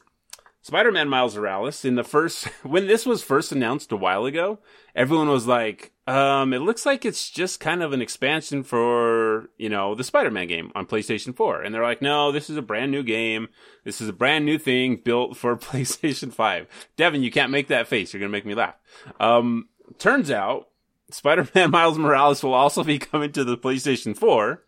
[0.67, 4.59] Spider-Man Miles Morales in the first when this was first announced a while ago,
[4.93, 9.69] everyone was like, um, it looks like it's just kind of an expansion for, you
[9.69, 11.61] know, the Spider-Man game on PlayStation 4.
[11.61, 13.47] And they're like, no, this is a brand new game.
[13.85, 16.67] This is a brand new thing built for PlayStation 5.
[16.97, 18.11] Devin, you can't make that face.
[18.11, 18.75] You're going to make me laugh.
[19.21, 20.67] Um, turns out
[21.11, 24.65] Spider-Man Miles Morales will also be coming to the PlayStation 4.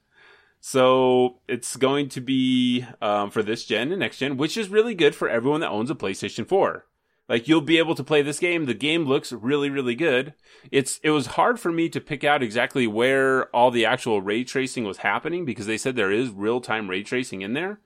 [0.62, 4.94] So it's going to be um, for this gen and next gen, which is really
[4.94, 6.86] good for everyone that owns a PlayStation 4.
[7.30, 8.66] Like you'll be able to play this game.
[8.66, 10.34] The game looks really, really good.
[10.72, 14.44] It's it was hard for me to pick out exactly where all the actual ray
[14.44, 17.80] tracing was happening because they said there is real time ray tracing in there.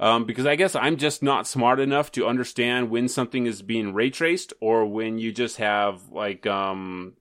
[0.00, 3.94] Um, because I guess I'm just not smart enough to understand when something is being
[3.94, 7.14] ray traced or when you just have like um,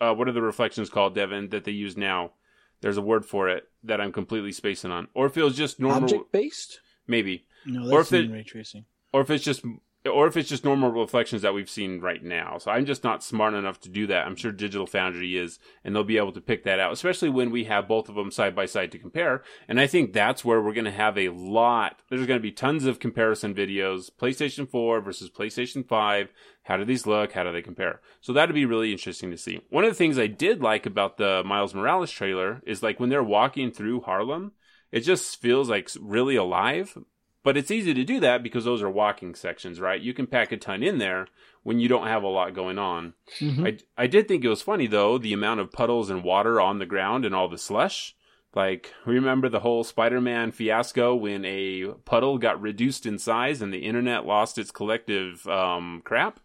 [0.00, 2.32] uh, what are the reflections called, Devin, that they use now?
[2.80, 5.08] There's a word for it that I'm completely spacing on.
[5.14, 6.80] Or if it was just normal, Object based?
[7.06, 8.84] maybe No, Or if it- ray tracing.
[9.12, 9.64] or if it's just
[10.10, 12.58] or if it's just normal reflections that we've seen right now.
[12.58, 14.26] So I'm just not smart enough to do that.
[14.26, 17.50] I'm sure Digital Foundry is, and they'll be able to pick that out, especially when
[17.50, 19.42] we have both of them side by side to compare.
[19.66, 22.00] And I think that's where we're going to have a lot.
[22.10, 26.32] There's going to be tons of comparison videos: PlayStation 4 versus PlayStation 5.
[26.64, 27.32] How do these look?
[27.32, 28.00] How do they compare?
[28.20, 29.60] So that'd be really interesting to see.
[29.70, 33.10] One of the things I did like about the Miles Morales trailer is like when
[33.10, 34.52] they're walking through Harlem,
[34.90, 36.96] it just feels like really alive
[37.44, 40.00] but it's easy to do that because those are walking sections, right?
[40.00, 41.28] You can pack a ton in there
[41.62, 43.14] when you don't have a lot going on.
[43.38, 43.66] Mhm.
[43.96, 46.78] I, I did think it was funny though, the amount of puddles and water on
[46.80, 48.16] the ground and all the slush.
[48.56, 53.72] Like, remember the whole Spider Man fiasco when a puddle got reduced in size and
[53.72, 56.38] the internet lost its collective um, crap?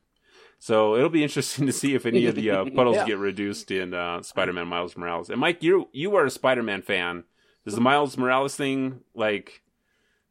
[0.58, 3.06] So it'll be interesting to see if any of the uh, puddles Yeah.
[3.06, 5.30] get reduced in uh, Spider Man Miles Morales.
[5.30, 7.24] And Mike, you you are a Spider Man fan.
[7.64, 9.62] Does the Miles Morales thing like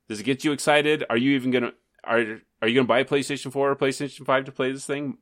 [0.08, 1.04] does it get you excited?
[1.10, 1.72] Are you even gonna
[2.04, 5.18] are are you gonna buy a PlayStation 4 or PlayStation 5 to play this thing?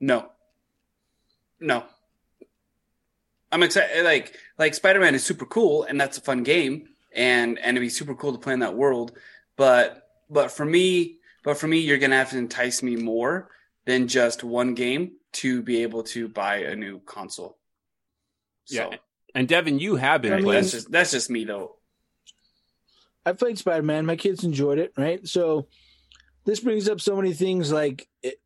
[0.00, 0.30] No.
[1.60, 1.84] No.
[3.52, 4.04] I'm excited.
[4.04, 7.80] Like like Spider Man is super cool, and that's a fun game, and and it'd
[7.86, 9.12] be super cool to play in that world.
[9.56, 13.48] But but for me, but for me, you're gonna have to entice me more
[13.84, 17.56] than just one game to be able to buy a new console.
[18.64, 18.96] So Yeah.
[19.34, 20.62] And Devin, you have been I mean, playing.
[20.62, 21.75] that's just that's just me though.
[23.26, 24.06] I played Spider Man.
[24.06, 25.26] My kids enjoyed it, right?
[25.26, 25.66] So
[26.44, 27.72] this brings up so many things.
[27.72, 28.36] Like it,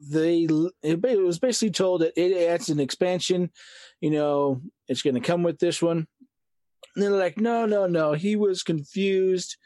[0.00, 0.48] they,
[0.82, 3.50] it it was basically told that it adds an expansion.
[4.00, 6.06] You know, it's going to come with this one.
[6.94, 8.14] And they're like, no, no, no.
[8.14, 9.58] He was confused,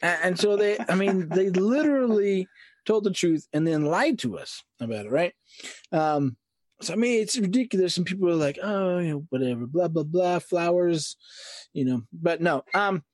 [0.00, 2.48] and, and so they, I mean, they literally
[2.86, 5.34] told the truth and then lied to us about it, right?
[5.92, 6.38] Um,
[6.80, 10.04] so I mean, it's ridiculous, and people are like, oh, you know, whatever, blah blah
[10.04, 11.16] blah, flowers,
[11.74, 12.02] you know.
[12.10, 13.04] But no, um,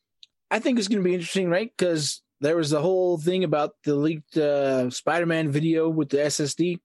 [0.50, 1.70] I think it's going to be interesting, right?
[1.76, 6.80] Because there was the whole thing about the leaked uh, Spider-Man video with the SSD.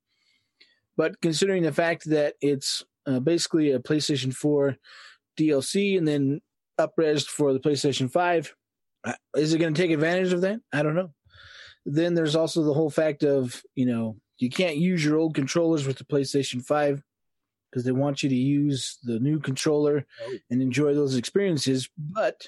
[0.98, 4.76] But considering the fact that it's uh, basically a PlayStation 4
[5.38, 6.42] DLC and then
[6.80, 8.56] upresed for the PlayStation 5,
[9.04, 10.60] uh, is it going to take advantage of that?
[10.74, 11.12] I don't know.
[11.86, 15.86] Then there's also the whole fact of, you know, you can't use your old controllers
[15.86, 17.04] with the PlayStation 5
[17.70, 20.06] because they want you to use the new controller
[20.50, 21.90] and enjoy those experiences.
[21.98, 22.48] But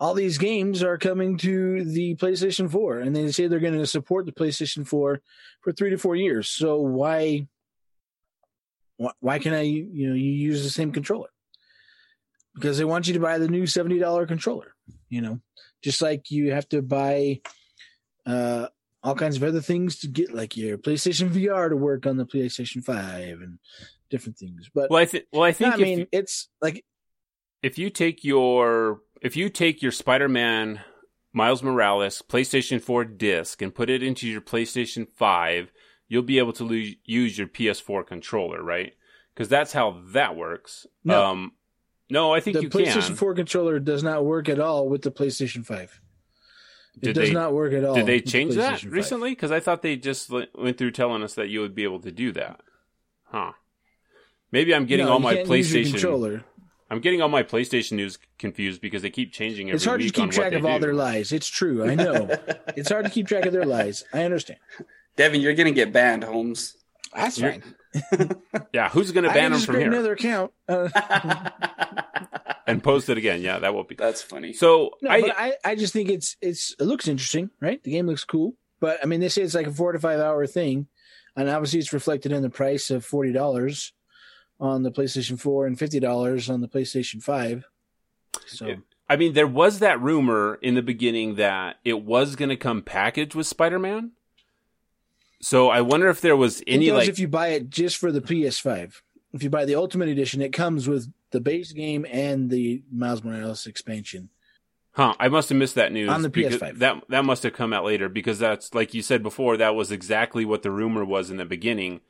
[0.00, 3.86] all these games are coming to the PlayStation 4, and they say they're going to
[3.86, 5.20] support the PlayStation 4
[5.60, 6.48] for three to four years.
[6.48, 7.48] So why,
[9.20, 11.30] why, can I, you know, you use the same controller?
[12.54, 14.74] Because they want you to buy the new seventy dollar controller.
[15.08, 15.40] You know,
[15.82, 17.40] just like you have to buy
[18.26, 18.66] uh,
[19.02, 22.26] all kinds of other things to get, like your PlayStation VR to work on the
[22.26, 23.58] PlayStation 5 and
[24.10, 24.68] different things.
[24.74, 25.26] But well, I think.
[25.32, 26.84] Well, I no, think I mean, you, it's like
[27.62, 30.80] if you take your if you take your Spider-Man
[31.32, 35.70] Miles Morales PlayStation 4 disc and put it into your PlayStation 5,
[36.08, 38.92] you'll be able to lo- use your PS4 controller, right?
[39.34, 40.86] Because that's how that works.
[41.04, 41.24] No.
[41.24, 41.52] Um,
[42.10, 43.16] no, I think the you PlayStation can.
[43.16, 46.00] 4 controller does not work at all with the PlayStation 5.
[46.96, 47.94] It Did does they- not work at all.
[47.94, 48.90] Did they with the change that 5.
[48.92, 49.30] recently?
[49.30, 52.10] Because I thought they just went through telling us that you would be able to
[52.10, 52.60] do that.
[53.24, 53.52] Huh.
[54.50, 55.90] Maybe I'm getting No, all my can't use your PlayStation.
[55.92, 56.44] controller.
[56.90, 60.06] I'm getting all my PlayStation news confused because they keep changing every It's hard to
[60.06, 61.32] week keep on track what they of all their lies.
[61.32, 61.88] It's true.
[61.88, 62.28] I know.
[62.76, 64.04] it's hard to keep track of their lies.
[64.12, 64.58] I understand.
[65.16, 66.76] Devin, you're gonna get banned, Holmes.
[67.14, 67.74] That's You're- fine.
[68.72, 70.52] Yeah, who's going to I ban can them just from create here another account.
[70.68, 70.88] Uh,
[72.66, 73.40] and post it again?
[73.40, 73.94] Yeah, that will be.
[73.94, 74.52] That's funny.
[74.52, 77.82] So no, I, but I, I just think it's it's it looks interesting, right?
[77.82, 80.20] The game looks cool, but I mean, they say it's like a four to five
[80.20, 80.86] hour thing,
[81.34, 83.92] and obviously it's reflected in the price of forty dollars
[84.60, 87.64] on the PlayStation Four and fifty dollars on the PlayStation Five.
[88.46, 88.76] So
[89.08, 92.82] I mean, there was that rumor in the beginning that it was going to come
[92.82, 94.12] packaged with Spider-Man.
[95.40, 98.20] So I wonder if there was any like if you buy it just for the
[98.20, 99.00] PS5.
[99.32, 103.22] If you buy the Ultimate Edition, it comes with the base game and the Miles
[103.22, 104.30] Morales expansion.
[104.98, 106.78] Huh, I must have missed that news On the PS5.
[106.78, 109.56] That that must have come out later because that's like you said before.
[109.56, 112.00] That was exactly what the rumor was in the beginning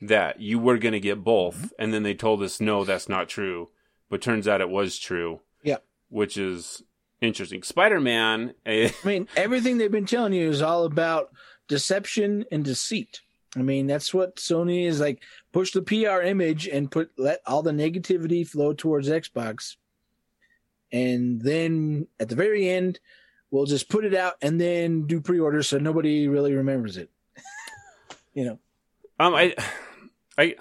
[0.00, 1.66] that you were going to get both, Mm-hmm.
[1.80, 3.70] and then they told us no, that's not true.
[4.08, 5.40] But turns out it was true.
[5.64, 5.78] Yeah.
[6.08, 6.84] which is
[7.20, 7.64] interesting.
[7.64, 8.54] Spider Man.
[8.66, 11.32] I mean, everything they've been telling you is all about
[11.66, 13.20] deception and deceit.
[13.56, 15.20] I mean, that's what Sony is like.
[15.52, 19.74] Push the PR image and put let all the negativity flow towards Xbox,
[20.92, 23.00] and then at the very end,
[23.50, 27.10] we'll just put it out and then do pre-order so nobody really remembers it.
[28.34, 28.58] you know,
[29.18, 29.54] Um, I,
[30.38, 30.56] I,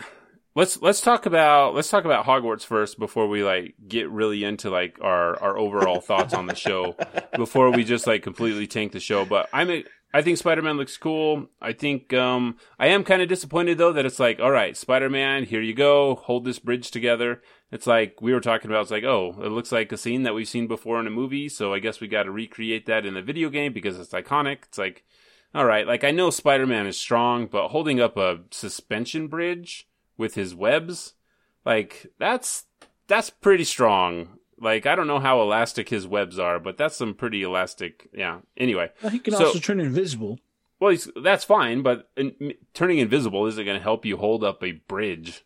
[0.56, 4.70] let's let's talk about let's talk about Hogwarts first before we like get really into
[4.70, 6.96] like our our overall thoughts on the show
[7.36, 9.26] before we just like completely tank the show.
[9.26, 9.70] But I'm
[10.16, 11.48] I think Spider Man looks cool.
[11.62, 15.10] I think um, I am kind of disappointed though that it's like, all right, Spider
[15.10, 17.42] Man, here you go, hold this bridge together.
[17.70, 18.84] It's like we were talking about.
[18.84, 21.50] It's like, oh, it looks like a scene that we've seen before in a movie,
[21.50, 24.60] so I guess we got to recreate that in the video game because it's iconic.
[24.64, 25.04] It's like,
[25.54, 29.86] all right, like I know Spider Man is strong, but holding up a suspension bridge
[30.16, 31.16] with his webs,
[31.66, 32.68] like that's
[33.08, 34.40] that's pretty strong.
[34.66, 38.10] Like I don't know how elastic his webs are, but that's some pretty elastic.
[38.12, 38.40] Yeah.
[38.58, 40.40] Anyway, Well, he can So- also turn invisible.
[40.80, 44.64] well, he's, that's fine, but in, turning invisible isn't going to help you hold up
[44.64, 45.46] a bridge,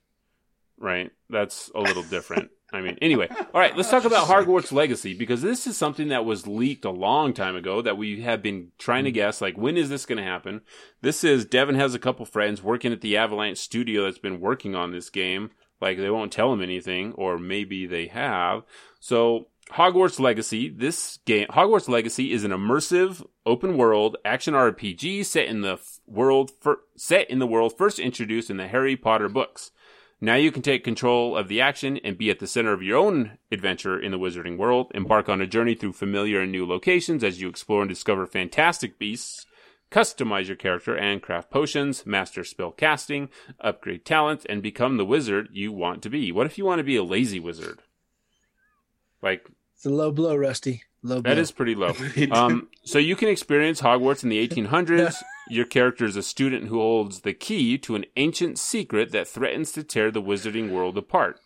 [0.77, 1.11] right?
[1.29, 2.49] That's a little different.
[2.71, 6.23] I mean, anyway, all right, let's talk about Hogwarts Legacy because this is something that
[6.23, 9.15] was leaked a long time ago that we have been trying to hmm.
[9.15, 9.41] guess.
[9.41, 10.61] Like, when is this going to happen?
[11.01, 14.75] This is Devin has a couple friends working at the Avalanche studio that's been working
[14.75, 15.51] on this game.
[15.81, 18.63] Like, they won't tell him anything, or maybe they have.
[18.99, 25.45] So, Hogwarts Legacy, this game, Hogwarts Legacy is an immersive open world action RPG set
[25.45, 29.29] in the f- world fir- set in the world first introduced in the Harry Potter
[29.29, 29.71] books.
[30.21, 32.97] Now you can take control of the action and be at the center of your
[32.97, 34.91] own adventure in the wizarding world.
[34.93, 38.99] Embark on a journey through familiar and new locations as you explore and discover fantastic
[38.99, 39.45] beasts.
[39.91, 45.49] Customize your character and craft potions, master spell casting, upgrade talents, and become the wizard
[45.51, 46.31] you want to be.
[46.31, 47.79] What if you want to be a lazy wizard?
[49.21, 50.83] Like It's a low blow, Rusty.
[51.01, 51.31] Low blow.
[51.33, 51.93] that is pretty low.
[52.31, 55.15] Um, so you can experience Hogwarts in the 1800s.
[55.49, 59.71] Your character is a student who holds the key to an ancient secret that threatens
[59.71, 61.39] to tear the wizarding world apart.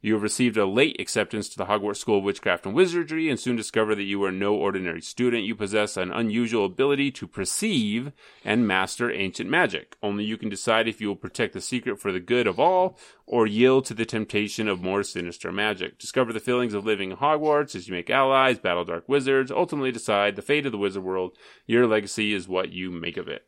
[0.00, 3.38] You have received a late acceptance to the Hogwarts School of Witchcraft and Wizardry and
[3.38, 5.42] soon discover that you are no ordinary student.
[5.42, 8.12] You possess an unusual ability to perceive
[8.44, 9.96] and master ancient magic.
[10.00, 12.96] Only you can decide if you will protect the secret for the good of all
[13.26, 15.98] or yield to the temptation of more sinister magic.
[15.98, 19.90] Discover the feelings of living in Hogwarts as you make allies, battle dark wizards, ultimately
[19.90, 21.36] decide the fate of the wizard world.
[21.66, 23.44] Your legacy is what you make of it.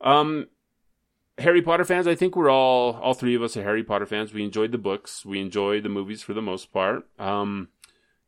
[0.00, 0.46] Um,
[1.38, 4.32] Harry Potter fans, I think we're all all three of us are Harry Potter fans.
[4.32, 7.08] We enjoyed the books, we enjoyed the movies for the most part.
[7.18, 7.68] Um,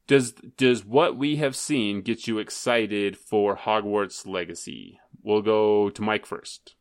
[0.07, 4.99] does does what we have seen get you excited for Hogwarts Legacy?
[5.23, 6.75] We'll go to Mike first.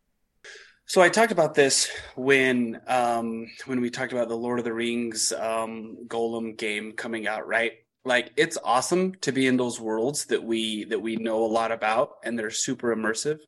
[0.88, 4.74] So I talked about this when um, when we talked about the Lord of the
[4.74, 7.74] Rings um, Gollum game coming out, right?
[8.04, 11.72] Like it's awesome to be in those worlds that we that we know a lot
[11.72, 13.40] about and they're super immersive.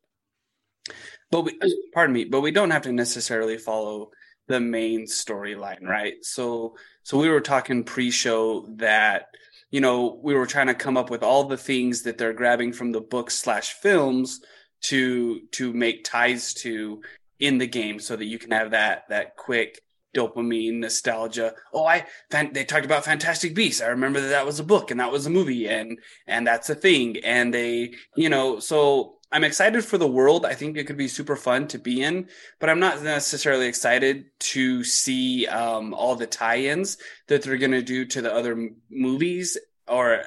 [1.31, 1.59] But we,
[1.93, 4.11] pardon me, but we don't have to necessarily follow
[4.47, 6.23] the main storyline, right?
[6.23, 9.27] So so we were talking pre-show that
[9.71, 12.73] you know we were trying to come up with all the things that they're grabbing
[12.73, 14.41] from the books slash films
[14.83, 17.01] to to make ties to
[17.39, 19.81] in the game so that you can have that that quick
[20.15, 21.53] dopamine nostalgia.
[21.73, 23.81] Oh i fan, they talked about fantastic beasts.
[23.81, 26.69] I remember that that was a book and that was a movie and and that's
[26.69, 27.17] a thing.
[27.23, 31.07] And they you know so i'm excited for the world i think it could be
[31.07, 32.27] super fun to be in
[32.59, 37.81] but i'm not necessarily excited to see um, all the tie-ins that they're going to
[37.81, 40.23] do to the other movies or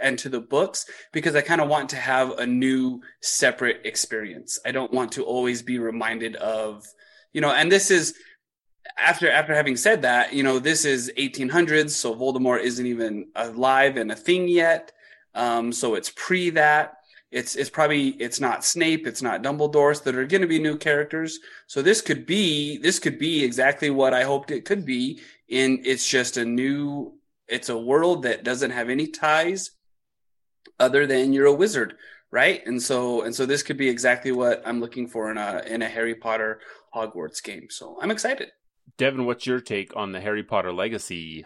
[0.00, 4.58] and to the books because I kind of want to have a new separate experience.
[4.64, 6.86] I don't want to always be reminded of,
[7.32, 8.14] you know, and this is
[8.98, 13.96] after after having said that, you know, this is 1800s, so Voldemort isn't even alive
[13.96, 14.92] and a thing yet.
[15.34, 16.94] Um, so it's pre that.
[17.32, 20.76] It's it's probably it's not Snape, it's not Dumbledore, that are going to be new
[20.76, 21.38] characters.
[21.66, 25.20] So this could be this could be exactly what I hoped it could be.
[25.50, 27.14] And it's just a new
[27.48, 29.72] it's a world that doesn't have any ties
[30.78, 31.96] other than you're a wizard
[32.30, 35.62] right and so and so this could be exactly what i'm looking for in a
[35.66, 36.60] in a harry potter
[36.94, 38.48] hogwarts game so i'm excited
[38.98, 41.44] Devin, what's your take on the Harry Potter Legacy?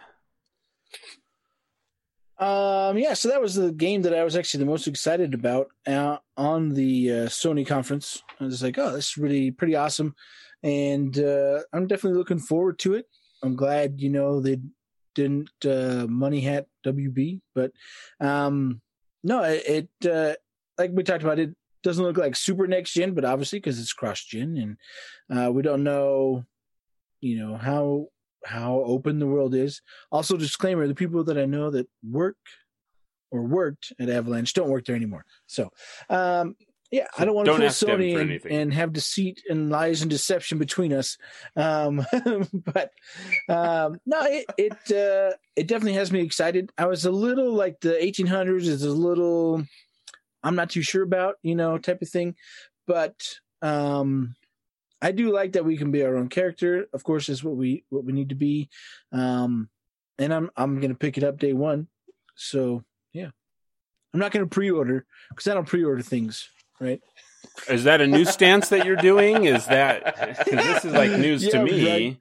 [2.39, 5.69] Um, yeah, so that was the game that I was actually the most excited about
[5.87, 8.21] uh, on the uh, Sony conference.
[8.39, 10.13] I was like, oh, this is really pretty awesome,
[10.61, 13.07] and uh, I'm definitely looking forward to it.
[13.41, 14.59] I'm glad you know they
[15.15, 17.71] didn't uh, money hat WB, but
[18.19, 18.81] um,
[19.23, 20.35] no, it, it uh,
[20.77, 23.93] like we talked about, it doesn't look like super next gen, but obviously because it's
[23.93, 24.77] cross gen,
[25.31, 26.45] and uh, we don't know,
[27.19, 28.09] you know how
[28.45, 29.81] how open the world is.
[30.11, 32.37] Also, disclaimer: the people that I know that work
[33.31, 35.25] or worked at Avalanche don't work there anymore.
[35.47, 35.69] So,
[36.09, 36.55] um,
[36.91, 40.09] yeah, I don't want to Don't ask Sony and, and have deceit and lies and
[40.09, 41.17] deception between us.
[41.55, 42.05] Um,
[42.53, 42.91] but
[43.49, 46.71] um, no, it it uh, it definitely has me excited.
[46.77, 49.65] I was a little like the 1800s is a little
[50.43, 52.35] I'm not too sure about, you know, type of thing.
[52.85, 53.15] But
[53.61, 54.35] um,
[55.01, 56.87] I do like that we can be our own character.
[56.93, 58.69] Of course, is what we what we need to be.
[59.11, 59.69] Um,
[60.17, 61.87] and I'm I'm gonna pick it up day one.
[62.35, 62.83] So
[63.13, 63.29] yeah,
[64.13, 67.01] I'm not gonna pre-order because I don't pre-order things right?
[67.69, 69.45] Is that a new stance that you're doing?
[69.45, 71.89] Is that because this is like news to me?
[71.89, 72.17] right.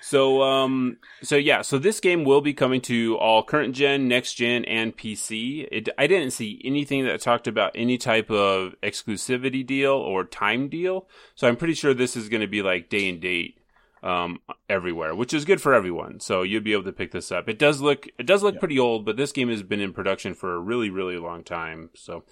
[0.00, 4.34] So um so yeah, so this game will be coming to all current gen, next
[4.34, 5.68] gen, and PC.
[5.70, 10.68] It, I didn't see anything that talked about any type of exclusivity deal or time
[10.68, 11.06] deal.
[11.34, 13.58] So I'm pretty sure this is going to be like day and date
[14.02, 16.20] um everywhere, which is good for everyone.
[16.20, 17.48] So you'll be able to pick this up.
[17.48, 20.34] It does look it does look pretty old, but this game has been in production
[20.34, 21.90] for a really really long time.
[21.94, 22.24] So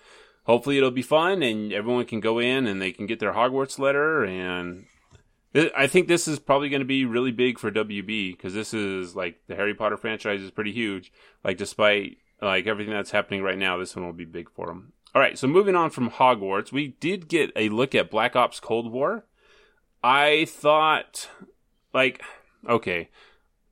[0.45, 3.79] hopefully it'll be fun and everyone can go in and they can get their Hogwarts
[3.79, 4.87] letter and
[5.77, 9.17] I think this is probably going to be really big for WB because this is
[9.17, 11.13] like the Harry Potter franchise is pretty huge.
[11.45, 14.93] Like despite like everything that's happening right now, this one will be big for them.
[15.15, 18.61] All right, so moving on from Hogwarts, we did get a look at Black Ops
[18.61, 19.25] Cold War.
[20.03, 21.29] I thought
[21.95, 22.23] like
[22.69, 23.09] okay,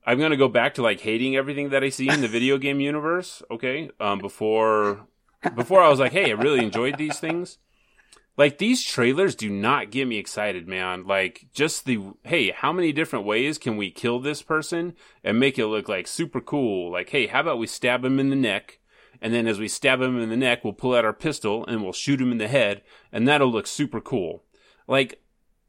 [0.07, 2.59] I'm going to go back to like hating everything that I see in the video
[2.59, 3.91] game universe, okay?
[4.01, 5.07] Um before
[5.55, 7.59] before I was like, "Hey, I really enjoyed these things."
[8.37, 11.07] Like these trailers do not get me excited, man.
[11.07, 15.59] Like just the hey, how many different ways can we kill this person and make
[15.59, 16.93] it look like super cool?
[16.93, 18.79] Like, hey, how about we stab him in the neck?
[19.23, 21.83] And then as we stab him in the neck, we'll pull out our pistol and
[21.83, 24.45] we'll shoot him in the head, and that'll look super cool.
[24.87, 25.23] Like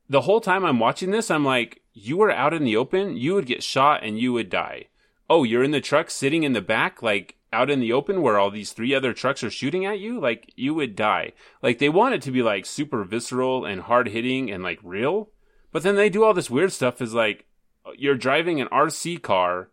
[0.10, 3.34] the whole time I'm watching this, I'm like, you were out in the open, you
[3.34, 4.88] would get shot and you would die.
[5.30, 8.38] Oh, you're in the truck sitting in the back, like out in the open where
[8.38, 11.34] all these three other trucks are shooting at you, like you would die.
[11.62, 15.30] Like they want it to be like super visceral and hard hitting and like real,
[15.72, 17.46] but then they do all this weird stuff is like
[17.98, 19.70] you're driving an RC car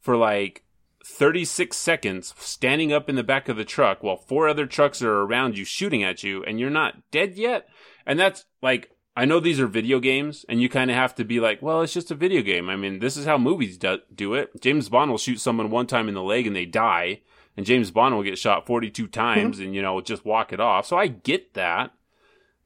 [0.00, 0.64] for like
[1.04, 5.20] 36 seconds standing up in the back of the truck while four other trucks are
[5.20, 7.68] around you shooting at you and you're not dead yet.
[8.06, 11.24] And that's like I know these are video games, and you kind of have to
[11.24, 12.70] be like, well, it's just a video game.
[12.70, 14.60] I mean, this is how movies do, do it.
[14.60, 17.22] James Bond will shoot someone one time in the leg and they die,
[17.56, 19.10] and James Bond will get shot 42 hmm.
[19.10, 20.86] times and, you know, just walk it off.
[20.86, 21.90] So I get that.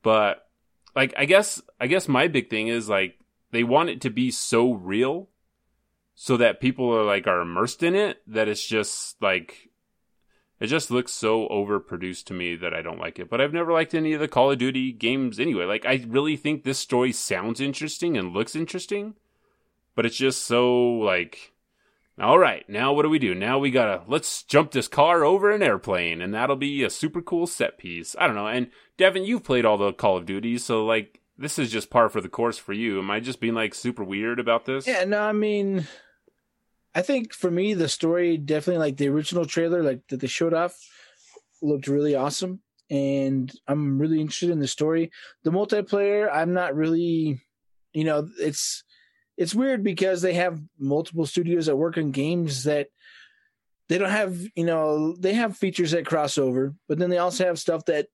[0.03, 0.47] But,
[0.95, 3.19] like, I guess, I guess my big thing is, like,
[3.51, 5.31] they want it to be so real
[6.17, 9.71] so that people are, like, are immersed in it that it's just, like,
[10.63, 13.29] it just looks so overproduced to me that I don't like it.
[13.29, 15.65] But I've never liked any of the Call of Duty games anyway.
[15.65, 19.15] Like I really think this story sounds interesting and looks interesting,
[19.97, 21.53] but it's just so like
[22.17, 23.35] all right, now what do we do?
[23.35, 27.23] Now we gotta let's jump this car over an airplane, and that'll be a super
[27.23, 28.15] cool set piece.
[28.17, 28.47] I don't know.
[28.47, 32.09] And Devin, you've played all the Call of Duty, so like this is just par
[32.09, 33.01] for the course for you.
[33.01, 34.87] Am I just being like super weird about this?
[34.87, 35.89] Yeah, no, I mean,
[36.95, 40.55] I think for me, the story definitely like the original trailer, like that they showed
[40.55, 40.77] off,
[41.63, 45.11] looked really awesome, and I'm really interested in the story.
[45.45, 47.41] The multiplayer, I'm not really,
[47.93, 48.85] you know, it's
[49.39, 52.89] it's weird because they have multiple studios that work on games that
[53.89, 57.47] they don't have, you know, they have features that cross over, but then they also
[57.47, 58.09] have stuff that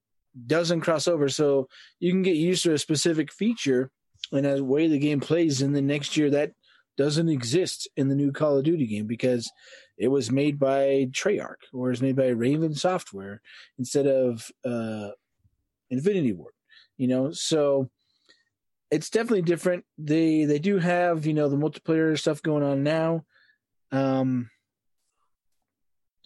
[0.46, 1.28] doesn't cross over.
[1.28, 1.68] So
[1.98, 3.90] you can get used to a specific feature
[4.32, 6.52] and a way the game plays, and then next year that
[6.98, 9.50] doesn't exist in the new Call of Duty game because
[9.96, 13.40] it was made by Treyarch or is made by Raven Software
[13.78, 15.10] instead of uh,
[15.88, 16.52] Infinity Ward.
[16.98, 17.88] You know, so
[18.90, 19.84] it's definitely different.
[19.96, 23.24] They they do have you know the multiplayer stuff going on now.
[23.92, 24.50] Um,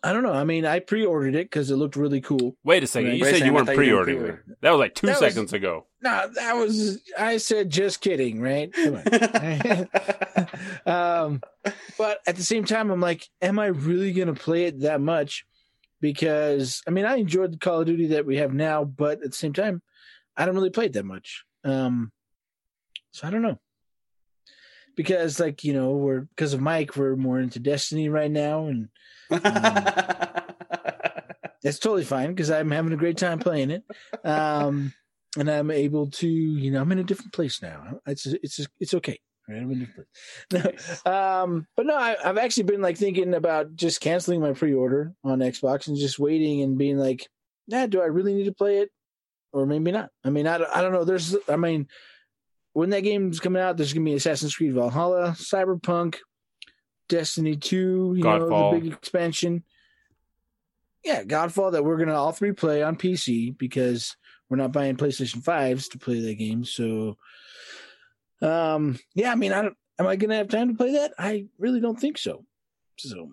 [0.04, 0.32] I don't know.
[0.32, 2.56] I mean, I pre-ordered it because it looked really cool.
[2.64, 3.10] Wait a second.
[3.10, 3.18] Right.
[3.18, 4.44] You Wait said you weren't thought you didn't pre-ordering pre-order.
[4.50, 4.56] it.
[4.60, 5.86] That was like two That was- seconds ago.
[6.02, 8.72] No, that was I said just kidding, right?
[10.86, 11.40] Um,
[11.98, 15.00] but at the same time, I'm like, am I really going to play it that
[15.00, 15.44] much?
[16.00, 19.30] Because I mean, I enjoyed the Call of Duty that we have now, but at
[19.30, 19.82] the same time,
[20.36, 21.44] I don't really play it that much.
[21.62, 22.10] Um,
[23.12, 23.60] so I don't know.
[24.96, 28.88] Because like you know, we're because of Mike, we're more into Destiny right now, and
[31.62, 33.84] that's totally fine because I'm having a great time playing it.
[34.24, 34.92] Um,
[35.38, 38.00] and I'm able to, you know, I'm in a different place now.
[38.06, 39.18] It's it's it's okay.
[39.48, 39.62] Right?
[39.62, 40.08] I'm in a different
[40.50, 41.00] place.
[41.06, 45.38] um, but no, I, I've actually been like thinking about just canceling my pre-order on
[45.38, 47.26] Xbox and just waiting and being like,
[47.68, 48.90] nah, do I really need to play it,
[49.52, 50.10] or maybe not?
[50.24, 51.04] I mean, I don't, I don't know.
[51.04, 51.88] There's, I mean,
[52.74, 56.18] when that game's coming out, there's gonna be Assassin's Creed Valhalla, Cyberpunk,
[57.08, 59.64] Destiny Two, you know, the big expansion.
[61.04, 64.16] Yeah, Godfall that we're gonna all three play on PC because
[64.48, 66.64] we're not buying PlayStation fives to play that game.
[66.64, 67.16] So,
[68.40, 69.76] um, yeah, I mean, I don't.
[69.98, 71.12] Am I gonna have time to play that?
[71.18, 72.44] I really don't think so.
[72.98, 73.32] So,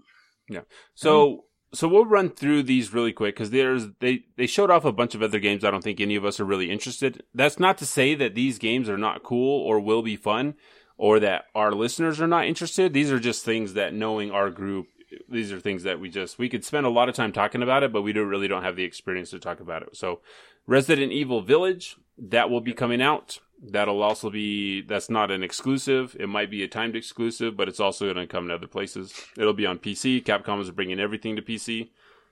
[0.50, 0.62] yeah,
[0.96, 4.92] So so we'll run through these really quick because there's they they showed off a
[4.92, 5.64] bunch of other games.
[5.64, 7.24] I don't think any of us are really interested.
[7.34, 10.56] That's not to say that these games are not cool or will be fun,
[11.00, 12.92] or that our listeners are not interested.
[12.92, 14.88] These are just things that knowing our group,
[15.30, 17.84] these are things that we just we could spend a lot of time talking about
[17.84, 19.96] it, but we don't really don't have the experience to talk about it.
[19.96, 20.20] So,
[20.68, 23.40] Resident Evil Village that will be coming out.
[23.62, 26.18] That'll also be that's not an exclusive.
[26.20, 29.14] It might be a timed exclusive, but it's also going to come to other places.
[29.38, 30.22] It'll be on PC.
[30.24, 31.90] Capcom is bringing everything to PC.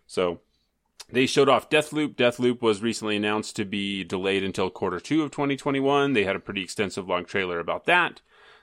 [0.07, 0.41] So
[1.09, 2.15] they showed off Deathloop.
[2.15, 6.11] Deathloop was recently announced to be delayed until quarter two of 2021.
[6.11, 8.20] They had a pretty extensive long trailer about that.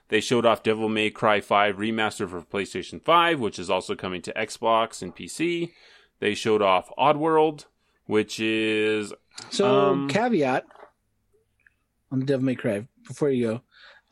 [0.09, 4.21] They showed off Devil May Cry 5 remaster for PlayStation 5, which is also coming
[4.23, 5.73] to Xbox and PC.
[6.21, 7.65] They showed off Oddworld,
[8.07, 9.13] which is
[9.51, 10.67] So Um, caveat
[12.13, 13.61] on the Devil May Cry before you go.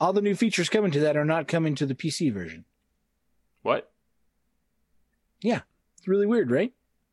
[0.01, 2.65] All the new features coming to that are not coming to the PC version.
[3.63, 3.91] what?
[5.43, 5.61] Yeah,
[5.99, 6.73] it's really weird, right?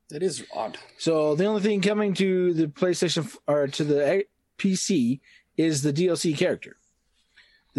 [0.10, 0.78] That is odd.
[0.98, 4.22] So the only thing coming to the PlayStation or to the eh,
[4.58, 5.20] PC
[5.58, 6.78] is the DLC character.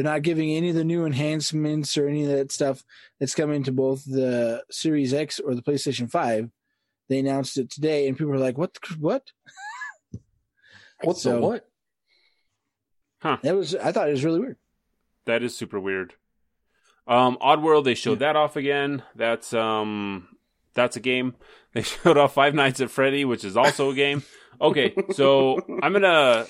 [0.01, 2.83] They're not giving any of the new enhancements or any of that stuff
[3.19, 6.49] that's coming to both the Series X or the PlayStation 5.
[7.11, 8.73] They announced it today, and people are like, "What?
[8.73, 9.31] the- What?"
[11.05, 11.69] What So- the what?
[13.19, 13.37] Huh?
[13.43, 13.75] That was.
[13.75, 14.57] I thought it was really weird.
[15.27, 16.15] That is super weird.
[17.07, 19.03] Um, Oddworld, they showed that off again.
[19.15, 20.29] That's um,
[20.73, 21.35] that's a game.
[21.75, 24.23] They showed off Five Nights at Freddy, which is also a game.
[24.63, 26.47] Okay, so I'm gonna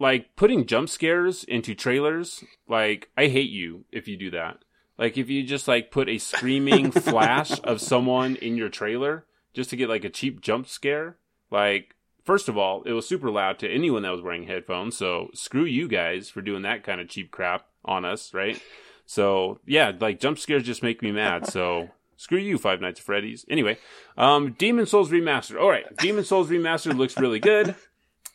[0.00, 2.42] like putting jump scares into trailers.
[2.66, 4.64] Like, I hate you if you do that.
[4.98, 9.70] Like, if you just like put a screaming flash of someone in your trailer just
[9.70, 11.16] to get like a cheap jump scare.
[11.50, 11.94] Like,
[12.24, 14.96] first of all, it was super loud to anyone that was wearing headphones.
[14.96, 18.60] So screw you guys for doing that kind of cheap crap on us, right?
[19.06, 21.46] So yeah, like jump scares just make me mad.
[21.46, 23.44] So screw you, Five Nights at Freddy's.
[23.50, 23.78] Anyway,
[24.16, 25.60] um, Demon Souls Remastered.
[25.60, 27.74] All right, Demon Souls Remastered looks really good.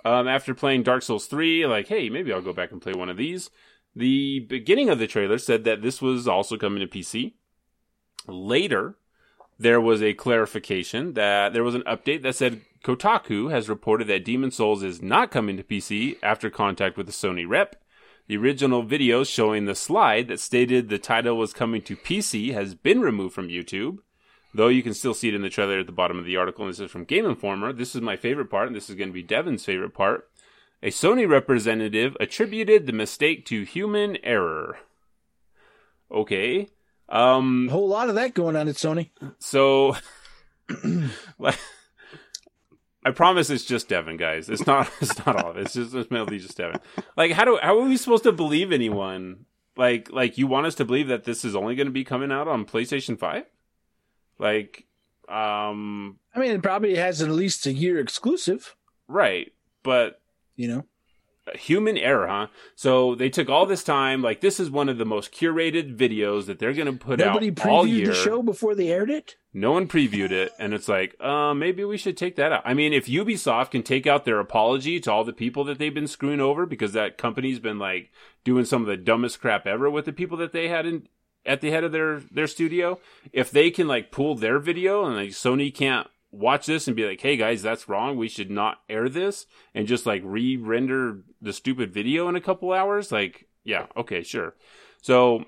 [0.05, 3.09] Um, after playing Dark Souls 3, like, hey, maybe I'll go back and play one
[3.09, 3.49] of these.
[3.95, 7.33] The beginning of the trailer said that this was also coming to PC.
[8.27, 8.97] Later,
[9.57, 14.23] there was a clarification that there was an update that said Kotaku has reported that
[14.23, 17.75] Demon Souls is not coming to PC after contact with the Sony rep.
[18.27, 22.75] The original video showing the slide that stated the title was coming to PC has
[22.75, 23.99] been removed from YouTube,
[24.55, 26.65] though you can still see it in the trailer at the bottom of the article.
[26.65, 27.73] And this is from Game Informer.
[27.73, 30.29] This is my favorite part, and this is going to be Devin's favorite part.
[30.81, 34.77] A Sony representative attributed the mistake to human error.
[36.11, 36.69] Okay.
[37.09, 39.09] Um, A whole lot of that going on at Sony.
[39.39, 39.95] so,
[43.03, 44.49] I promise it's just Devin, guys.
[44.49, 44.89] It's not.
[45.01, 45.61] It's not all of it.
[45.65, 46.79] It's just it's mainly just Devin.
[47.15, 49.45] Like, how do how are we supposed to believe anyone?
[49.77, 52.31] Like, like you want us to believe that this is only going to be coming
[52.31, 53.43] out on PlayStation Five?
[54.39, 54.85] Like,
[55.29, 58.75] um, I mean, it probably has at least a year exclusive.
[59.07, 59.51] right,
[59.83, 60.21] but
[60.55, 60.85] You know,
[61.53, 62.47] human error, huh?
[62.75, 64.21] So they took all this time.
[64.21, 67.49] Like, this is one of the most curated videos that they're going to put nobody
[67.49, 68.07] out all previewed year.
[68.07, 69.35] the show before they aired it.
[69.53, 72.63] No one previewed it, and it's like, uh, maybe we should take that out.
[72.65, 75.93] I mean, if Ubisoft can take out their apology to all the people that they've
[75.93, 78.11] been screwing over because that company's been like
[78.43, 81.07] doing some of the dumbest crap ever with the people that they had in
[81.45, 82.99] at the head of their their studio,
[83.31, 87.05] if they can like pull their video and like Sony can't watch this and be
[87.05, 88.17] like, "Hey guys, that's wrong.
[88.17, 92.73] We should not air this," and just like re-render the stupid video in a couple
[92.73, 94.55] hours, like, yeah, okay, sure.
[95.01, 95.45] So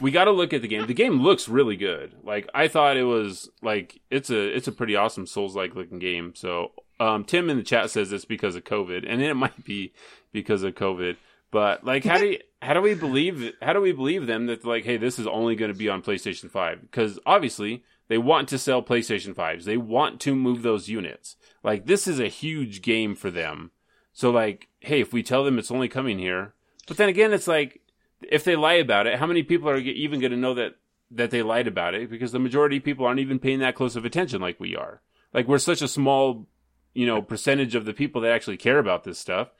[0.00, 0.86] we got to look at the game.
[0.86, 2.14] The game looks really good.
[2.22, 5.98] Like I thought it was like it's a it's a pretty awesome Souls like looking
[5.98, 6.34] game.
[6.34, 9.92] So um, Tim in the chat says it's because of COVID, and it might be
[10.32, 11.16] because of COVID.
[11.50, 14.64] But like, how do you, how do we believe how do we believe them that
[14.64, 16.80] like, hey, this is only going to be on PlayStation Five?
[16.80, 19.66] Because obviously they want to sell PlayStation Fives.
[19.66, 21.36] They want to move those units.
[21.62, 23.70] Like this is a huge game for them.
[24.14, 26.54] So like, hey, if we tell them it's only coming here,
[26.86, 27.82] but then again, it's like
[28.22, 30.76] if they lie about it, how many people are even going to know that
[31.10, 32.08] that they lied about it?
[32.08, 35.02] Because the majority of people aren't even paying that close of attention like we are.
[35.34, 36.46] Like we're such a small,
[36.94, 39.50] you know, percentage of the people that actually care about this stuff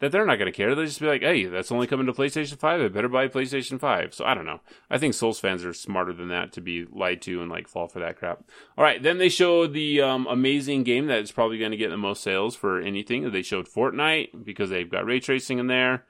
[0.00, 0.74] that they're not going to care.
[0.74, 2.80] They'll just be like, "Hey, that's only coming to PlayStation Five.
[2.80, 4.60] I better buy PlayStation Five." So I don't know.
[4.90, 7.88] I think Souls fans are smarter than that to be lied to and like fall
[7.88, 8.44] for that crap.
[8.76, 11.90] All right, then they showed the um, amazing game that is probably going to get
[11.90, 13.30] the most sales for anything.
[13.30, 16.04] They showed Fortnite because they've got ray tracing in there.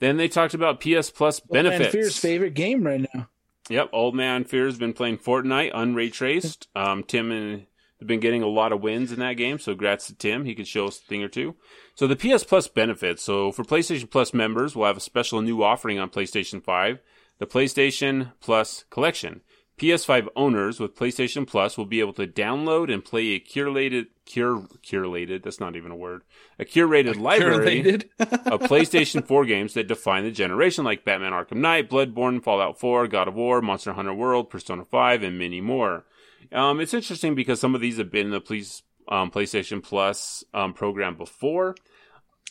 [0.00, 1.92] Then they talked about PS Plus Old Man benefits.
[1.92, 3.28] Fear's favorite game right now.
[3.70, 6.68] Yep, Old Man Fear's been playing Fortnite unray traced.
[6.74, 7.66] Um, Tim and
[8.04, 10.44] have been getting a lot of wins in that game, so congrats to Tim.
[10.44, 11.54] He could show us a thing or two.
[11.94, 13.22] So the PS Plus benefits.
[13.22, 16.98] So for PlayStation Plus members, we'll have a special new offering on PlayStation 5,
[17.38, 19.40] the PlayStation Plus Collection.
[19.78, 24.68] PS5 owners with PlayStation Plus will be able to download and play a curated, cure,
[24.84, 26.22] curated, that's not even a word,
[26.60, 28.04] a curated library Curated.
[28.20, 33.08] of PlayStation 4 games that define the generation, like Batman Arkham Knight, Bloodborne, Fallout 4,
[33.08, 36.04] God of War, Monster Hunter World, Persona 5, and many more.
[36.52, 40.44] Um, it's interesting because some of these have been in the police, um, PlayStation Plus
[40.52, 41.74] um, program before.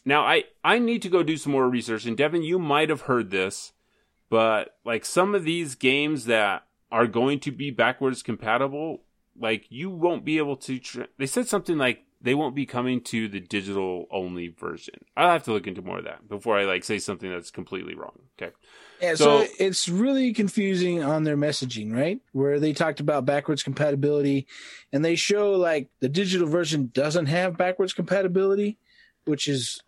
[0.05, 3.01] Now, I, I need to go do some more research, and Devin, you might have
[3.01, 3.71] heard this,
[4.29, 9.03] but like some of these games that are going to be backwards compatible,
[9.39, 10.79] like you won't be able to.
[10.79, 14.95] Tr- they said something like they won't be coming to the digital only version.
[15.15, 17.95] I'll have to look into more of that before I like say something that's completely
[17.95, 18.17] wrong.
[18.41, 18.53] Okay.
[19.01, 22.21] Yeah, so, So- it's really confusing on their messaging, right?
[22.31, 24.47] Where they talked about backwards compatibility
[24.93, 28.77] and they show like the digital version doesn't have backwards compatibility,
[29.25, 29.81] which is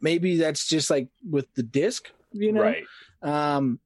[0.00, 2.62] maybe that's just like with the disc, you know?
[2.62, 2.84] Right.
[3.22, 3.80] Um,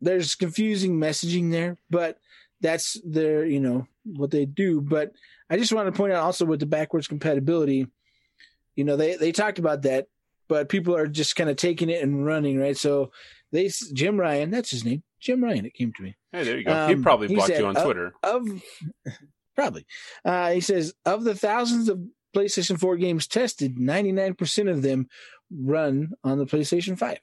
[0.00, 2.18] there's confusing messaging there, but
[2.62, 4.80] that's their, you know, what they do.
[4.80, 5.12] But
[5.50, 7.86] I just want to point out also with the backwards compatibility,
[8.76, 10.06] you know, they, they talked about that,
[10.48, 12.76] but people are just kind of taking it and running, right?
[12.76, 13.10] So
[13.50, 16.64] they, Jim Ryan, that's his name, Jim Ryan, it came to me Hey, there you
[16.64, 16.86] go.
[16.86, 18.14] he Um, probably he blocked said, you on uh, Twitter.
[18.22, 18.46] of
[19.56, 19.86] probably.
[20.24, 22.00] Uh, he says of the thousands of
[22.34, 25.08] PlayStation 4 games tested, 99% of them
[25.52, 27.18] run on the PlayStation 5.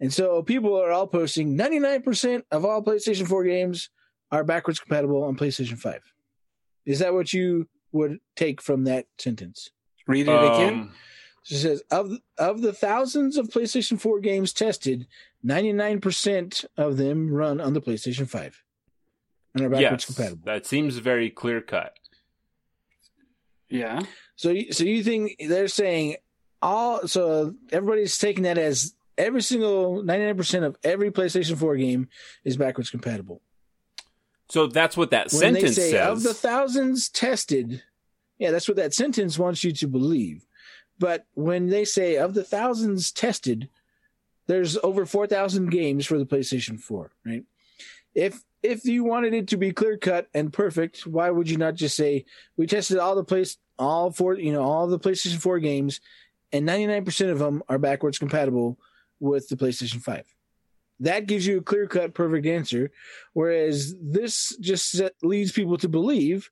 [0.00, 3.88] And so people are all posting 99% of all PlayStation 4 games
[4.30, 6.00] are backwards compatible on PlayStation 5.
[6.88, 9.70] Is that what you would take from that sentence?
[10.06, 10.74] Read it again.
[10.74, 10.94] Um,
[11.42, 15.06] So it says of of the thousands of PlayStation 4 games tested,
[15.44, 18.62] 99% of them run on the PlayStation 5
[19.54, 20.42] and are backwards yes, compatible.
[20.44, 21.92] that seems very clear cut.
[23.68, 24.00] Yeah.
[24.36, 26.16] So, so you think they're saying
[26.62, 27.06] all?
[27.06, 32.08] So everybody's taking that as every single ninety nine percent of every PlayStation Four game
[32.44, 33.42] is backwards compatible.
[34.50, 36.08] So that's what that When sentence they say says.
[36.08, 37.82] of the thousands tested,
[38.38, 40.46] yeah, that's what that sentence wants you to believe.
[40.98, 43.68] But when they say of the thousands tested,
[44.46, 47.44] there's over four thousand games for the PlayStation Four, right?
[48.14, 51.74] If if you wanted it to be clear cut and perfect, why would you not
[51.74, 52.24] just say
[52.56, 56.00] we tested all the place all four you know all the PlayStation Four games,
[56.52, 58.78] and ninety nine percent of them are backwards compatible
[59.20, 60.24] with the PlayStation Five.
[61.00, 62.90] That gives you a clear cut, perfect answer.
[63.32, 66.50] Whereas this just leads people to believe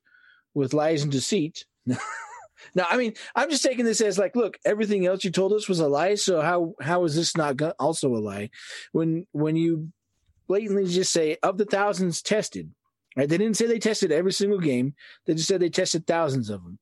[0.53, 1.65] with lies and deceit.
[1.85, 5.67] now, I mean, I'm just taking this as like, look, everything else you told us
[5.67, 6.15] was a lie.
[6.15, 8.49] So how how is this not also a lie?
[8.91, 9.91] When when you
[10.47, 12.71] blatantly just say of the thousands tested,
[13.15, 13.27] right?
[13.27, 14.95] They didn't say they tested every single game.
[15.25, 16.79] They just said they tested thousands of them.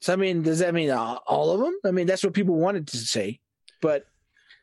[0.00, 1.78] So I mean, does that mean all all of them?
[1.84, 3.40] I mean, that's what people wanted to say,
[3.80, 4.06] but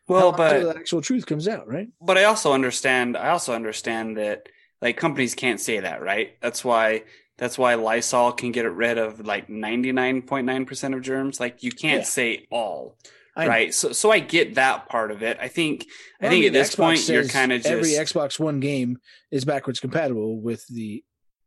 [0.07, 1.87] Well, how- but the actual truth comes out, right?
[2.01, 3.15] but I also understand.
[3.17, 4.47] I also understand that
[4.81, 6.37] like companies can't say that, right?
[6.41, 7.03] That's why
[7.37, 11.39] that's why Lysol can get rid of like ninety nine point nine percent of germs.
[11.39, 12.03] Like you can't Yeah.
[12.05, 12.97] say all,
[13.35, 13.71] I know.
[13.71, 15.37] So so I get that part of it.
[15.41, 15.83] I think
[16.21, 18.59] I Well, think mean, at this Xbox point you're kind of just every Xbox One
[18.59, 18.97] game
[19.31, 21.03] is backwards compatible with the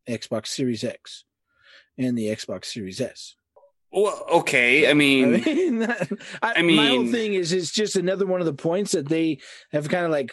[0.08, 1.24] Xbox Series X
[1.98, 3.36] and the Xbox Series S.
[3.92, 4.86] well, okay.
[4.86, 6.06] I I mean, mean, I,
[6.42, 9.38] I my whole thing is it's just another one of the points that they
[9.72, 10.32] have kind of like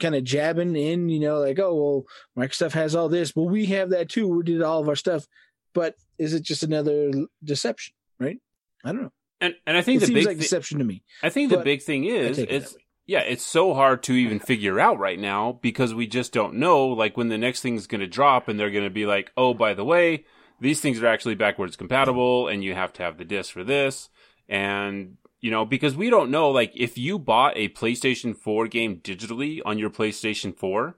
[0.00, 3.66] kind of jabbing in, you know, like oh well, Microsoft has all this, well we
[3.66, 4.26] have that too.
[4.28, 5.26] We did all of our stuff,
[5.74, 7.10] but is it just another
[7.44, 7.94] deception?
[8.18, 8.38] Right?
[8.84, 9.12] I don't know.
[9.40, 11.02] and and I It think the seems big like thi- deception to me.
[11.22, 14.38] I think the big thing is take it it's yeah, it's so hard to even
[14.38, 18.00] figure out right now because we just don't know like when the next thing's going
[18.00, 20.24] to drop and they're going to be like, "Oh, by the way,
[20.62, 24.08] these things are actually backwards compatible and you have to have the disc for this."
[24.48, 29.00] And you know, because we don't know like if you bought a PlayStation 4 game
[29.00, 30.96] digitally on your PlayStation 4,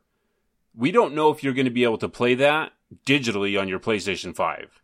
[0.76, 2.72] we don't know if you're going to be able to play that
[3.06, 4.83] digitally on your PlayStation 5.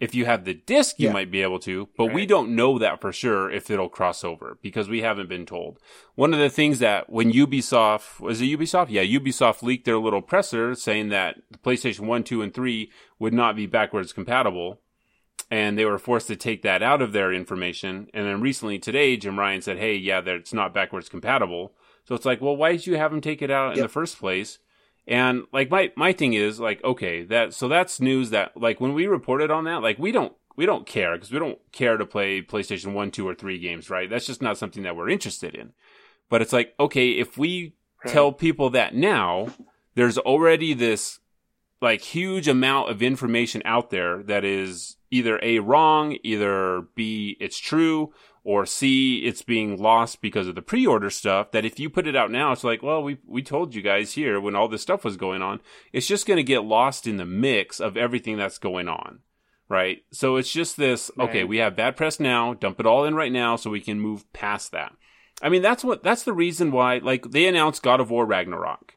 [0.00, 1.12] If you have the disc, you Yeah.
[1.12, 4.58] might be able to, but we don't know that for sure if it'll cross over
[4.62, 5.78] because we haven't been told.
[6.14, 8.86] One of the things that when Ubisoft, was it Ubisoft?
[8.88, 13.34] Yeah, Ubisoft leaked their little presser saying that the PlayStation 1, 2, and 3 would
[13.34, 14.80] not be backwards compatible.
[15.50, 18.08] And they were forced to take that out of their information.
[18.14, 21.74] And then recently today, Jim Ryan said, hey, yeah, that it's not backwards compatible.
[22.04, 24.18] So it's like, well, why did you have them take it out in the first
[24.18, 24.60] place?
[25.10, 28.94] And like my my thing is like okay that so that's news that like when
[28.94, 32.06] we reported on that like we don't we don't care because we don't care to
[32.06, 34.08] play PlayStation 1, 2 or 3 games, right?
[34.08, 35.72] That's just not something that we're interested in.
[36.28, 38.12] But it's like okay, if we Right.
[38.14, 39.48] tell people that now,
[39.94, 41.18] there's already this
[41.82, 47.58] like huge amount of information out there that is either A wrong, either B it's
[47.58, 52.06] true, or C it's being lost because of the pre-order stuff that if you put
[52.06, 54.82] it out now it's like, well, we we told you guys here when all this
[54.82, 55.60] stuff was going on.
[55.92, 59.20] It's just going to get lost in the mix of everything that's going on.
[59.68, 59.98] Right?
[60.10, 63.30] So it's just this, okay, we have bad press now, dump it all in right
[63.30, 64.92] now so we can move past that.
[65.42, 68.96] I mean, that's what that's the reason why like they announced God of War Ragnarok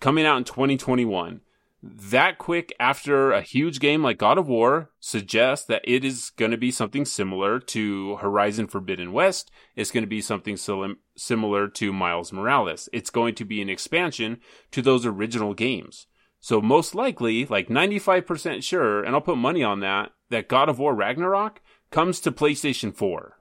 [0.00, 1.40] coming out in 2021
[1.82, 6.50] that quick after a huge game like God of War suggests that it is going
[6.50, 9.50] to be something similar to Horizon Forbidden West.
[9.76, 12.88] It's going to be something sim- similar to Miles Morales.
[12.92, 14.40] It's going to be an expansion
[14.72, 16.06] to those original games.
[16.38, 20.78] So most likely, like 95% sure, and I'll put money on that, that God of
[20.78, 21.60] War Ragnarok
[21.90, 23.36] comes to PlayStation 4.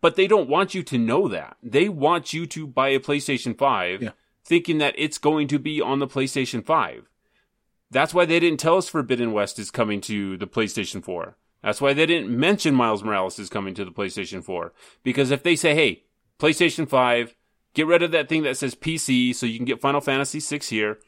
[0.00, 1.56] But they don't want you to know that.
[1.62, 4.10] They want you to buy a PlayStation 5 Yeah.
[4.44, 7.08] thinking that it's going to be on the PlayStation 5.
[7.92, 11.36] That's why they didn't tell us Forbidden West is coming to the PlayStation 4.
[11.62, 14.72] That's why they didn't mention Miles Morales is coming to the PlayStation 4.
[15.02, 16.04] Because if they say, hey,
[16.38, 17.36] PlayStation 5,
[17.74, 20.70] get rid of that thing that says PC so you can get Final Fantasy 6
[20.70, 20.98] here,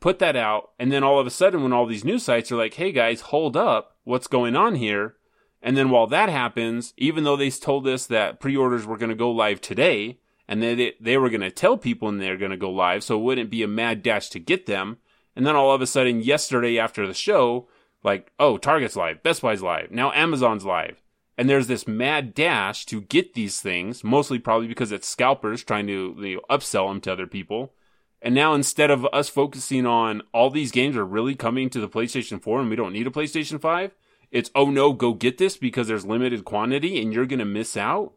[0.00, 2.56] put that out, and then all of a sudden when all these news sites are
[2.56, 5.14] like, hey guys, hold up, what's going on here?
[5.62, 9.14] And then while that happens, even though they told us that pre-orders were going to
[9.14, 10.18] go live today,
[10.48, 13.16] and they they were going to tell people when they're going to go live, so
[13.16, 14.98] it wouldn't be a mad dash to get them.
[15.34, 17.68] And then all of a sudden, yesterday after the show,
[18.04, 21.00] like, oh, Target's live, Best Buy's live, now Amazon's live,
[21.38, 25.86] and there's this mad dash to get these things, mostly probably because it's scalpers trying
[25.86, 27.72] to you know, upsell them to other people.
[28.20, 31.88] And now instead of us focusing on all these games are really coming to the
[31.88, 33.94] PlayStation 4 and we don't need a PlayStation 5,
[34.30, 37.76] it's oh no, go get this because there's limited quantity and you're going to miss
[37.76, 38.12] out.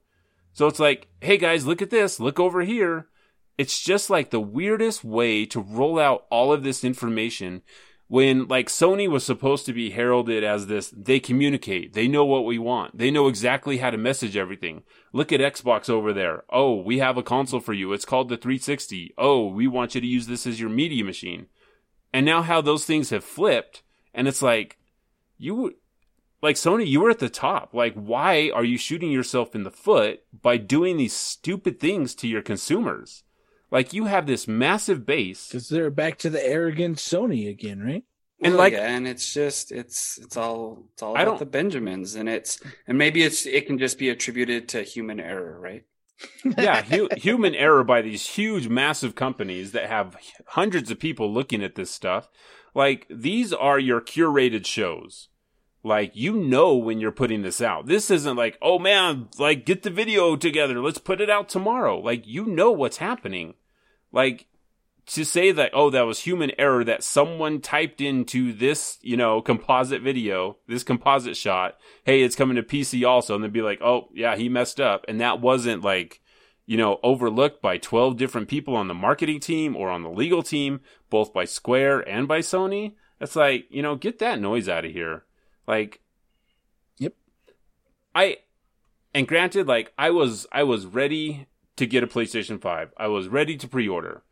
[0.53, 3.07] So it's like, hey guys, look at this, look over here.
[3.57, 7.61] It's just like the weirdest way to roll out all of this information
[8.07, 11.93] when like Sony was supposed to be heralded as this they communicate.
[11.93, 12.97] They know what we want.
[12.97, 14.83] They know exactly how to message everything.
[15.11, 16.43] Look at Xbox over there.
[16.49, 17.93] Oh we have a console for you.
[17.93, 21.47] It's called the 360 oh we want you to use this as your media machine.
[22.13, 23.83] And now how those things have flipped
[24.13, 24.77] and it's like
[25.37, 25.75] you
[26.41, 27.73] like Sony you were at the top.
[27.73, 32.27] Like why are you shooting yourself in the foot by doing these stupid things to
[32.27, 33.23] your consumers
[33.75, 38.03] like you have this massive base Because they're back to the arrogant Sony again, right?
[38.41, 41.39] And Well, like- yeah, and it's just it's it's all it's all I about don't-
[41.39, 45.59] the Benjamins, and it's and maybe it's it can just be attributed to human error,
[45.59, 45.83] right?
[46.57, 50.15] yeah, hu- human error by these huge, massive companies that have
[50.47, 52.29] hundreds of people looking at this stuff.
[52.73, 55.27] Like, these are your curated shows.
[55.83, 57.85] Like, you know when you're putting this out.
[57.87, 60.81] This isn't like, oh man, like, get the video together.
[60.81, 61.99] Let's put it out tomorrow.
[61.99, 63.53] Like, you know what's happening.
[64.15, 64.47] Like,
[65.07, 69.41] to say that, oh, that was human error that someone typed into this, you know,
[69.41, 73.81] composite video, this composite shot, hey, it's coming to PC also, and they'd be like,
[73.81, 75.05] oh, yeah, he messed up.
[75.07, 76.21] And that wasn't like,
[76.65, 80.41] you know, overlooked by 12 different people on the marketing team or on the legal
[80.41, 82.93] team, both by Square and by Sony.
[83.19, 85.25] It's like, you know, get that noise out of here.
[85.67, 86.01] Like,
[86.97, 87.13] Yep.
[88.15, 88.37] I,
[89.13, 91.47] and granted, like, I was, I was ready
[91.77, 92.93] to get a PlayStation 5.
[92.97, 94.23] I was ready to pre-order.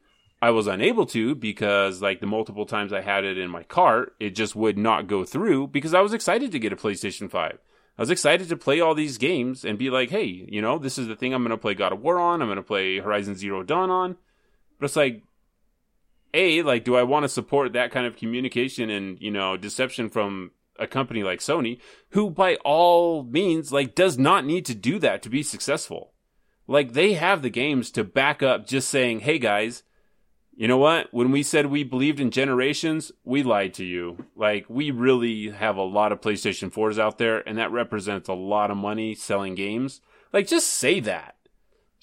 [0.41, 4.13] I was unable to because like the multiple times I had it in my cart,
[4.19, 7.59] it just would not go through because I was excited to get a PlayStation 5.
[7.97, 10.97] I was excited to play all these games and be like, hey, you know, this
[10.97, 12.41] is the thing I'm going to play God of War on.
[12.41, 14.17] I'm going to play Horizon Zero Dawn on.
[14.79, 15.23] But it's like,
[16.33, 20.09] A, like, do I want to support that kind of communication and, you know, deception
[20.09, 21.79] from a company like Sony,
[22.09, 26.12] who by all means, like, does not need to do that to be successful?
[26.67, 29.83] Like, they have the games to back up just saying, hey guys,
[30.55, 31.07] you know what?
[31.11, 34.25] When we said we believed in generations, we lied to you.
[34.35, 38.33] Like, we really have a lot of PlayStation 4s out there, and that represents a
[38.33, 39.99] lot of money selling games.
[40.31, 41.35] Like, just say that.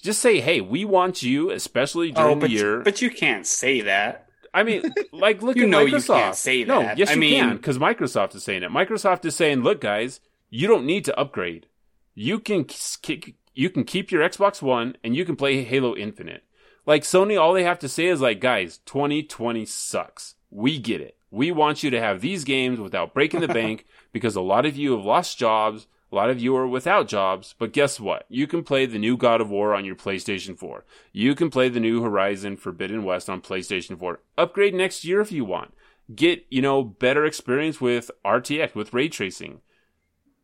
[0.01, 2.77] Just say, hey, we want you, especially oh, during oh, the year.
[2.79, 4.27] you, but you can't say that.
[4.53, 6.07] I mean, like, look You at know you Microsoft.
[6.19, 8.69] can't say No, yes, I you mean- can, because Microsoft is saying it.
[8.71, 11.67] Microsoft is saying, look, guys, you don't need to upgrade.
[12.15, 16.43] You can k- you can keep your Xbox One and you can play Halo Infinite.
[16.85, 20.35] Like Sony, all they have to say is like, guys, 2020 sucks.
[20.49, 21.17] We get it.
[21.29, 24.75] We want you to have these games without breaking the bank because a lot of
[24.75, 25.87] you have lost jobs.
[26.11, 28.25] A lot of you are without jobs, but guess what?
[28.27, 30.83] You can play the new God of War on your PlayStation 4.
[31.13, 34.19] You can play the new Horizon Forbidden West on PlayStation 4.
[34.37, 35.73] Upgrade next year if you want.
[36.13, 39.61] Get, you know, better experience with RTX, with ray tracing.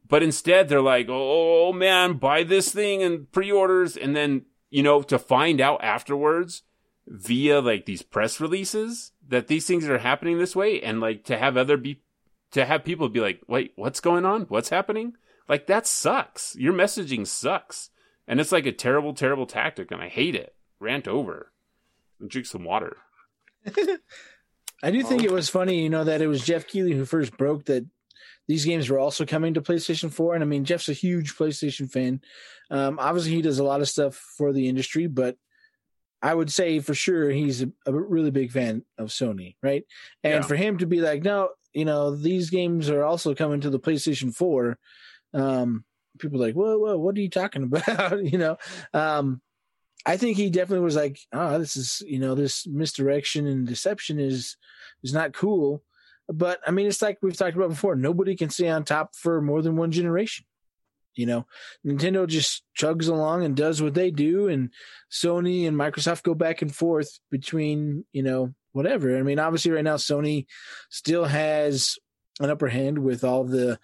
[0.08, 3.98] But instead, they're like, oh, oh, oh man, buy this thing and pre orders.
[3.98, 6.64] And then, you know, to find out afterwards
[7.08, 11.38] via like these press releases that these things are happening this way and like to
[11.38, 12.02] have other be
[12.52, 14.44] to have people be like, wait, what's going on?
[14.44, 15.14] What's happening?
[15.50, 16.56] Like that sucks.
[16.56, 17.90] Your messaging sucks.
[18.28, 20.56] And it's like a terrible, terrible tactic and I hate it.
[20.80, 21.52] Rant over.
[22.20, 22.98] And drink some water.
[24.84, 27.36] I do think it was funny, you know, that it was Geoff Keighley who first
[27.36, 27.86] broke that
[28.48, 30.36] these games were also coming to PlayStation 4.
[30.36, 32.22] And I mean, Geoff's a huge PlayStation fan.
[32.72, 35.36] Um, obviously, he does a lot of stuff for the industry, but
[36.22, 39.84] I would say for sure he's a, a really big fan of Sony, right?
[40.24, 40.48] And Yeah.
[40.48, 43.80] for him to be like, no, you know, these games are also coming to the
[43.80, 44.78] PlayStation 4.
[45.34, 45.86] Um,
[46.18, 48.24] people are like, whoa, whoa, what are you talking about?
[48.26, 48.58] you know,
[48.94, 49.42] um,
[50.06, 54.20] I think he definitely was like, oh, this is, you know, this misdirection and deception
[54.20, 54.56] is
[55.04, 55.84] is not cool.
[56.28, 57.96] But I mean, it's like we've talked about before.
[57.96, 60.46] Nobody can stay on top for more than one generation.
[61.16, 61.48] You know,
[61.86, 64.72] Nintendo just chugs along and does what they do, and
[65.12, 69.18] Sony and Microsoft go back and forth between, you know, whatever.
[69.18, 70.46] I mean, obviously, right now Sony
[70.90, 71.98] still has
[72.40, 73.80] an upper hand with all the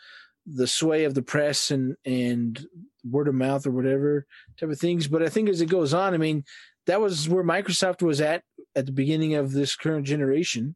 [0.46, 2.66] the sway of the press and and
[3.10, 4.26] word of mouth or whatever
[4.60, 5.08] type of things.
[5.08, 6.44] But I think as it goes on, I mean,
[6.86, 8.44] that was where Microsoft was at
[8.76, 10.76] at the beginning of this current generation,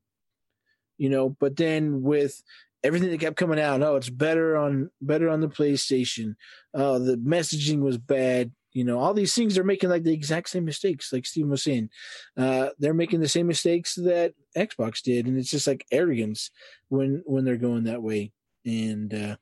[0.97, 1.29] you know.
[1.29, 2.41] But then with
[2.83, 6.35] everything that kept coming out, oh, it's better on better on the PlayStation.
[6.73, 8.51] Uh, the messaging was bad.
[8.73, 11.63] You know, all these things they're making like the exact same mistakes, like Steven was
[11.63, 11.89] saying.
[12.37, 16.51] Uh, they're making the same mistakes that Xbox did, and it's just like arrogance
[16.89, 18.31] when when they're going that way.
[18.65, 19.37] And uh,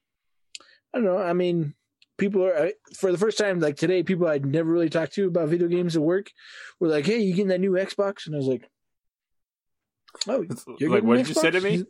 [0.93, 1.17] I don't know.
[1.17, 1.73] I mean,
[2.17, 4.03] people are for the first time like today.
[4.03, 6.31] People I'd never really talked to about video games at work
[6.79, 8.69] were like, "Hey, you getting that new Xbox?" And I was like,
[10.27, 10.43] "Oh,
[10.81, 11.85] like, what did you say to me?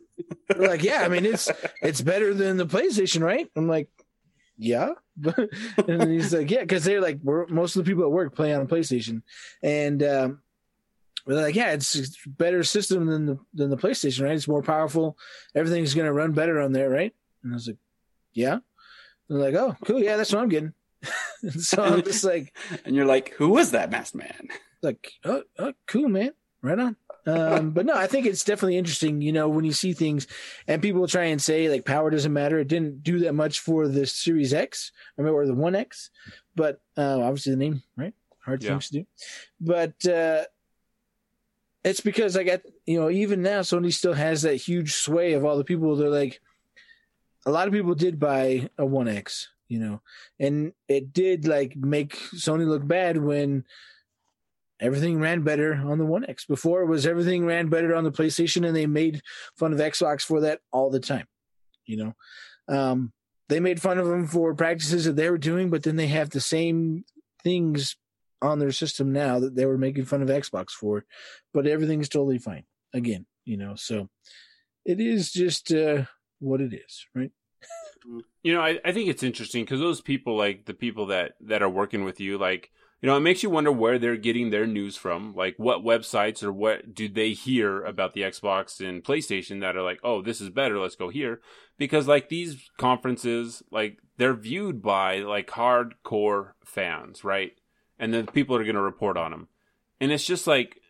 [0.48, 1.50] They're like, "Yeah, I mean, it's
[1.82, 3.88] it's better than the PlayStation, right?" I'm like,
[4.56, 4.90] "Yeah,"
[5.88, 8.52] and he's like, "Yeah," because they're like, we're, most of the people at work play
[8.54, 9.22] on a PlayStation,
[9.62, 10.42] and um,
[11.26, 14.34] they're like, "Yeah, it's a better system than the than the PlayStation, right?
[14.34, 15.16] It's more powerful.
[15.54, 17.78] Everything's gonna run better on there, right?" And I was like,
[18.32, 18.58] "Yeah."
[19.28, 20.72] They're like, "Oh, cool, yeah, that's what I'm getting."
[21.58, 22.54] so I'm just like,
[22.84, 24.48] And you're like, who was that masked man?
[24.82, 26.32] like, oh, oh, cool, man.
[26.62, 26.96] Right on.
[27.26, 30.28] Um, but no, I think it's definitely interesting, you know, when you see things
[30.68, 32.58] and people try and say like power doesn't matter.
[32.60, 36.10] It didn't do that much for the Series X, I mean, or the One X,
[36.54, 38.14] but uh, obviously the name, right?
[38.44, 38.70] Hard Yeah.
[38.70, 39.06] things to do.
[39.60, 40.44] But uh,
[41.82, 45.44] it's because I got, you know, even now Sony still has that huge sway of
[45.44, 45.96] all the people.
[45.96, 46.40] They're like,
[47.44, 50.00] a lot of people did buy a One X, you know,
[50.38, 53.64] and it did like make Sony look bad when
[54.80, 56.44] everything ran better on the One X.
[56.44, 59.22] Before it was everything ran better on the PlayStation, and they made
[59.56, 61.26] fun of Xbox for that all the time.
[61.86, 62.14] You know,
[62.68, 63.12] um,
[63.48, 66.30] they made fun of them for practices that they were doing, but then they have
[66.30, 67.04] the same
[67.42, 67.96] things
[68.42, 71.04] on their system now that they were making fun of Xbox for,
[71.54, 73.26] but everything's totally fine again.
[73.44, 74.08] You know, so
[74.84, 76.04] it is just uh,
[76.40, 77.30] what it is, right?
[78.42, 81.62] you know, I, I think it's interesting because those people, like the people that that
[81.62, 82.70] are working with you, like
[83.00, 85.34] you know, it makes you wonder where they're getting their news from.
[85.34, 89.82] Like, what websites or what do they hear about the Xbox and PlayStation that are
[89.82, 91.40] like, oh, this is better, let's go here.
[91.78, 97.52] Because like these conferences, like they're viewed by like hardcore fans, right?
[97.98, 99.48] And then people are going to report on them,
[100.00, 100.80] and it's just like,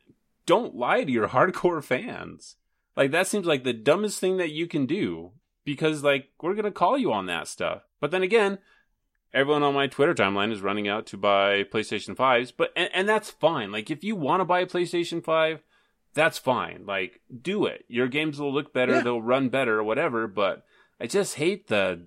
[0.47, 2.57] don't lie to your hardcore fans.
[2.97, 5.33] Like that seems like the dumbest thing that you can do
[5.65, 7.83] because like we're gonna call you on that stuff.
[8.01, 8.59] But then again,
[9.33, 13.09] everyone on my Twitter timeline is running out to buy PlayStation 5s, but and, and
[13.09, 13.73] that's fine.
[13.73, 15.63] Like if you want to buy a PlayStation 5,
[16.15, 16.85] that's fine.
[16.87, 17.85] Like do it.
[17.89, 19.01] Your games will look better, Yeah.
[19.03, 20.65] they'll run better, whatever, but
[21.01, 22.03] I just hate the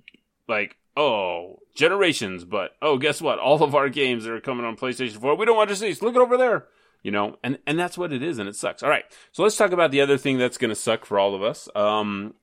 [0.48, 3.40] like oh, generations, but oh, guess what?
[3.40, 5.94] All of our games are coming on PlayStation 4, we don't want to see.
[6.02, 6.66] Look it over there.
[7.02, 8.84] You know, and and that's what it is, and it sucks.
[8.84, 11.34] All right, so let's talk about the other thing that's going to suck for all
[11.34, 11.70] of us.
[11.74, 12.34] Um,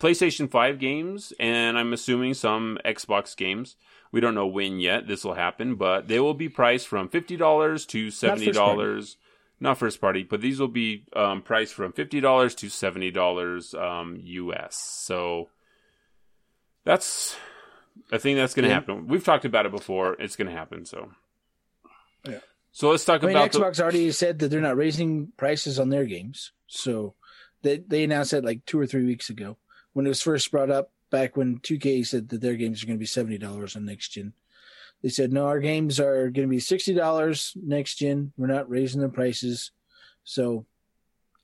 [0.00, 3.76] PlayStation 5 games, and I'm assuming some Xbox games.
[4.12, 7.86] We don't know when yet this will happen, but they will be priced from $50
[7.88, 9.16] to $70.
[9.62, 14.76] Not first party, but these will be um, priced from $50 to $70 um, US.
[14.76, 15.48] So
[16.84, 17.36] that's
[18.10, 18.74] a thing that's going to Yeah.
[18.74, 19.06] happen.
[19.06, 20.14] We've talked about it before.
[20.18, 20.86] It's going to happen.
[20.86, 21.10] So,
[22.28, 22.38] Yeah.
[22.72, 25.78] So let's talk I mean, about the- Xbox already said that they're not raising prices
[25.78, 26.52] on their games.
[26.66, 27.14] So
[27.62, 29.58] they they announced that like two or three weeks ago
[29.92, 30.92] when it was first brought up.
[31.10, 34.10] Back when 2K said that their games are going to be seventy dollars on next
[34.10, 34.32] gen,
[35.02, 38.32] they said no, our games are going to be sixty dollars next gen.
[38.36, 39.72] We're not raising the prices.
[40.24, 40.66] So,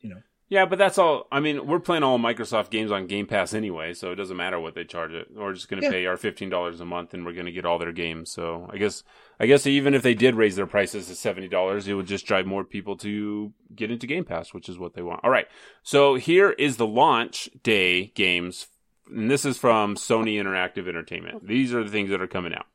[0.00, 1.26] you know, Yeah, but that's all.
[1.32, 4.60] I mean, we're playing all Microsoft games on Game Pass anyway, so it doesn't matter
[4.60, 5.28] what they charge it.
[5.34, 5.92] We're just going to Yeah.
[5.92, 8.30] pay our fifteen dollars a month, and we're going to get all their games.
[8.30, 9.02] So I guess,
[9.40, 12.26] I guess even if they did raise their prices to seventy dollars, it would just
[12.26, 15.24] drive more people to get into Game Pass, which is what they want.
[15.24, 15.48] All right,
[15.82, 18.68] so here is the launch day games,
[19.08, 21.46] and this is from Sony Interactive Entertainment.
[21.46, 22.66] These are the things that are coming out.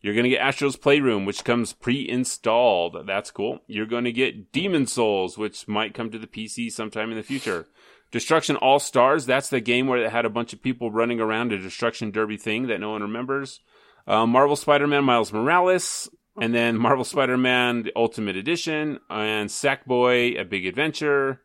[0.00, 3.06] You're going to get Astro's Playroom, which comes pre-installed.
[3.06, 3.60] That's cool.
[3.68, 7.22] You're going to get Demon Souls, which might come to the PC sometime in the
[7.22, 7.66] future.
[8.10, 11.52] Destruction All Stars, that's the game where it had a bunch of people running around
[11.52, 13.60] a Destruction Derby thing that no one remembers.
[14.06, 16.10] Uh, Marvel Spider-Man Miles Morales,
[16.40, 21.40] and then Marvel Spider-Man the Ultimate Edition, and Sackboy A Big Adventure,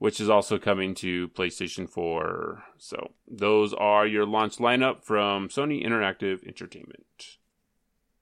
[0.00, 2.64] which is also coming to PlayStation 4.
[2.78, 7.36] So those are your launch lineup from Sony Interactive Entertainment.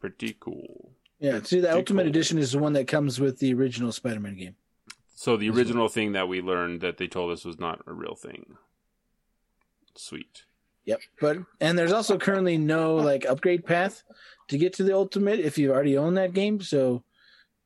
[0.00, 0.90] Pretty cool.
[1.20, 2.10] Yeah, see, the Pretty Ultimate cool.
[2.10, 4.56] Edition is the one that comes with the original Spider-Man game.
[5.14, 8.16] So the original thing that we learned that they told us was not a real
[8.16, 8.56] thing.
[9.94, 10.42] Sweet.
[10.84, 11.00] Yep.
[11.20, 14.02] But and there's also currently no like upgrade path
[14.48, 16.60] to get to the Ultimate if you already own that game.
[16.60, 17.04] So,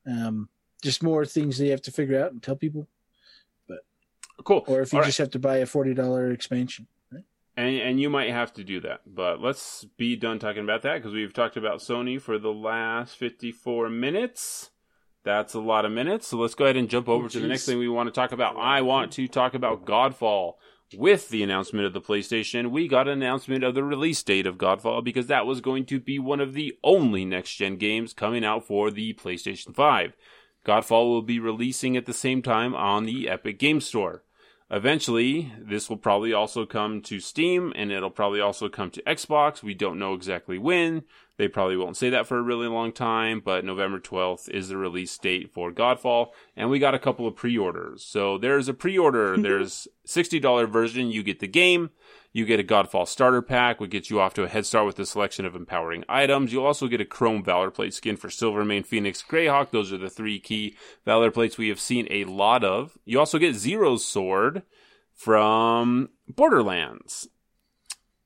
[0.05, 0.49] um,
[0.83, 2.87] just more things that you have to figure out and tell people,
[4.43, 4.63] Cool.
[4.67, 5.07] or if you All right.
[5.07, 6.87] just have to buy a forty dollar expansion.
[7.11, 7.23] Right?
[7.55, 9.01] And and you might have to do that.
[9.05, 13.15] But let's be done talking about that because we've talked about Sony for the last
[13.15, 14.71] 54 minutes.
[15.23, 16.27] That's a lot of minutes.
[16.27, 18.33] So let's go ahead and jump over to the next thing we want to talk
[18.33, 18.57] about.
[18.57, 20.53] I want to talk about Godfall.
[20.95, 24.59] With the announcement of the PlayStation, we got an announcement of the release date of
[24.59, 28.45] Godfall because that was going to be one of the only next gen games coming
[28.45, 30.13] out for the PlayStation 5.
[30.65, 34.23] Godfall will be releasing at the same time on the Epic Game Store.
[34.71, 39.61] Eventually, this will probably also come to Steam and it'll probably also come to Xbox.
[39.61, 41.03] We don't know exactly when.
[41.37, 44.77] They probably won't say that for a really long time, but November 12th is the
[44.77, 48.05] release date for Godfall, and we got a couple of pre-orders.
[48.05, 49.33] So there's a pre-order.
[49.33, 49.41] Mm-hmm.
[49.41, 51.89] there's $60 version, you get the game,
[52.33, 54.99] you get a Godfall starter pack, which gets you off to a head start with
[54.99, 56.53] a selection of empowering items.
[56.53, 59.71] You'll also get a Chrome Valor Plate skin for Silvermane, Phoenix, Greyhawk.
[59.71, 62.97] Those are the three key Valor Plates we have seen a lot of.
[63.05, 64.63] You also get Zero's Sword
[65.13, 67.27] from Borderlands.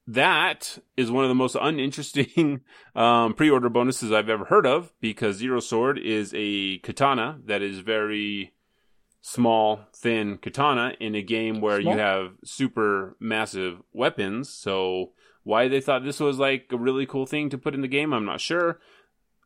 [0.07, 2.61] That is one of the most uninteresting
[2.95, 7.79] um, pre-order bonuses I've ever heard of because Zero Sword is a katana that is
[7.79, 8.53] very
[9.21, 11.93] small, thin katana in a game where Small?
[11.93, 14.49] you have super massive weapons.
[14.49, 15.11] So
[15.43, 18.13] why they thought this was like a really cool thing to put in the game,
[18.13, 18.79] I'm not sure.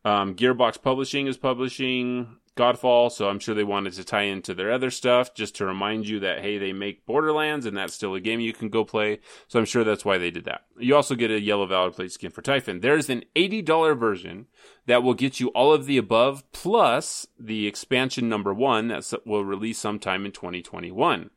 [0.04, 4.72] Um, Gearbox Publishing is publishing Godfall, so I'm sure they wanted to tie into their
[4.72, 8.20] other stuff just to remind you that hey, they make Borderlands and that's still a
[8.20, 9.20] game you can go play.
[9.48, 10.62] So I'm sure that's why they did that.
[10.78, 12.80] You also get a Yellow Valor Plate skin for Typhon.
[12.80, 14.46] There's an $80 version
[14.86, 19.44] that will get you all of the above plus the expansion number one that will
[19.44, 21.30] release sometime in 2021.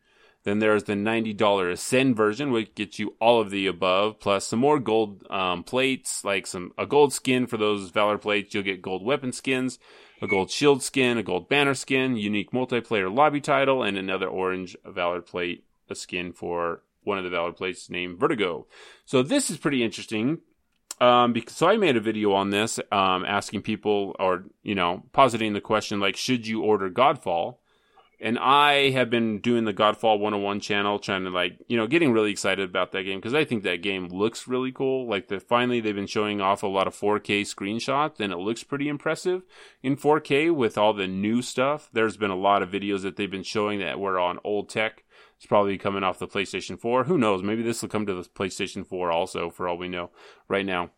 [0.46, 4.60] Then there's the $90 Ascend version, which gets you all of the above, plus some
[4.60, 8.54] more gold um, plates, like some a gold skin for those Valor plates.
[8.54, 9.80] You'll get gold weapon skins,
[10.26, 14.76] a gold shield skin, a gold banner skin, unique multiplayer lobby title, and another orange
[14.84, 18.68] Valor plate, a skin for one of the Valor plates named Vertigo.
[19.06, 20.40] So this is pretty interesting.
[21.00, 25.04] Um, because, so I made a video on this, um, asking people or, you know,
[25.12, 27.58] positing the question, like, should you order Godfall?
[28.20, 32.14] And I have been doing the Godfall 101 channel, trying to like, you know, getting
[32.14, 35.08] really excited about that game because I think that game looks really cool.
[35.08, 38.64] Like, the finally they've been showing off a lot of 4K screenshots, and it looks
[38.64, 39.44] pretty impressive
[39.84, 41.90] in 4K with all the new stuff.
[41.92, 45.04] There's been a lot of videos that they've been showing that were on old tech.
[45.38, 47.04] It's probably coming off the PlayStation 4.
[47.04, 47.44] Who knows?
[47.44, 50.12] Maybe this will come to the PlayStation 4 also, for all we know
[50.48, 50.92] right now.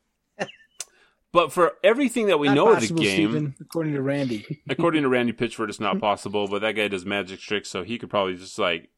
[1.32, 4.62] But for everything that we Not know possible, of the game, Steven, according to Randy.
[4.70, 7.98] according to Randy Pitchford, it's not possible, but that guy does magic tricks, so he
[7.98, 8.90] could probably just like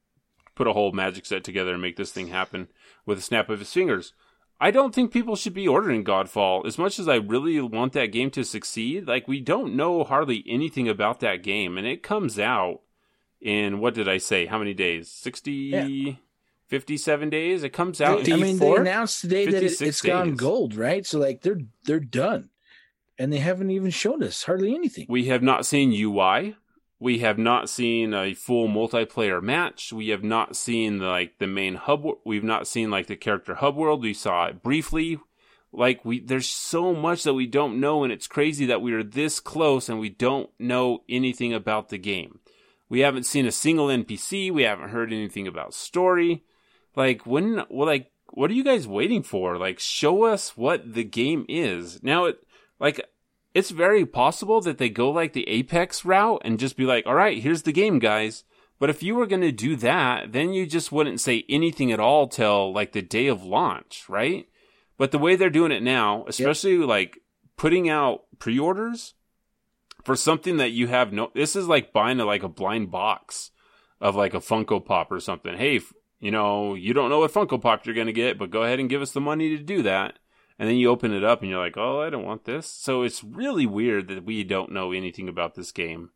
[0.56, 2.68] put a whole magic set together and make this thing happen
[3.06, 4.14] with a snap of his fingers.
[4.62, 8.12] I don't think people should be ordering Godfall as much as I really want that
[8.12, 9.08] game to succeed.
[9.08, 12.82] Like we don't know hardly anything about that game, and it comes out
[13.40, 14.48] in what did I say?
[14.48, 15.10] How many days?
[15.10, 16.14] 60, Yeah.
[16.70, 17.64] 57 days.
[17.64, 18.30] It comes out.
[18.30, 21.06] I mean, they announced today that it, 56 it's gone gold, right?
[21.06, 22.50] So like they're they're done,
[23.18, 25.08] and they haven't even shown us hardly anything.
[25.10, 26.56] We have not seen UI.
[27.02, 29.92] We have not seen a full multiplayer match.
[29.94, 32.06] We have not seen like the main hub.
[32.26, 34.04] We've not seen like the character hub world.
[34.04, 35.20] We saw it briefly.
[35.72, 39.04] Like we, there's so much that we don't know, and it's crazy that we are
[39.04, 42.40] this close and we don't know anything about the game.
[42.90, 44.52] We haven't seen a single NPC.
[44.52, 46.44] We haven't heard anything about story.
[47.00, 49.58] Like when, well, like what are you guys waiting for?
[49.58, 52.04] Like show us what the game is.
[52.04, 52.40] Now it,
[52.78, 53.00] like
[53.54, 57.16] it's very possible that they go like the Apex route and just be like, all
[57.16, 58.44] right, here's the game, guys.
[58.80, 62.02] But if you were going to do that, then you just wouldn't say anything at
[62.02, 64.50] all till like the day of launch, right?
[64.98, 66.88] But the way they're doing it now, especially yep.
[66.90, 67.20] like
[67.56, 69.14] putting out pre-orders
[70.04, 73.52] for something that you have no, this is like buying a, like a blind box
[74.02, 75.56] of like a Funko Pop or something.
[75.56, 75.80] Hey,
[76.20, 78.80] you know, you don't know what Funko Pop you're going to get, but go ahead
[78.80, 80.20] and give us the money to do that.
[80.58, 82.68] And then you open it up and you're like, oh, I don't want this.
[82.68, 86.10] So it's really weird that we don't know anything about this game.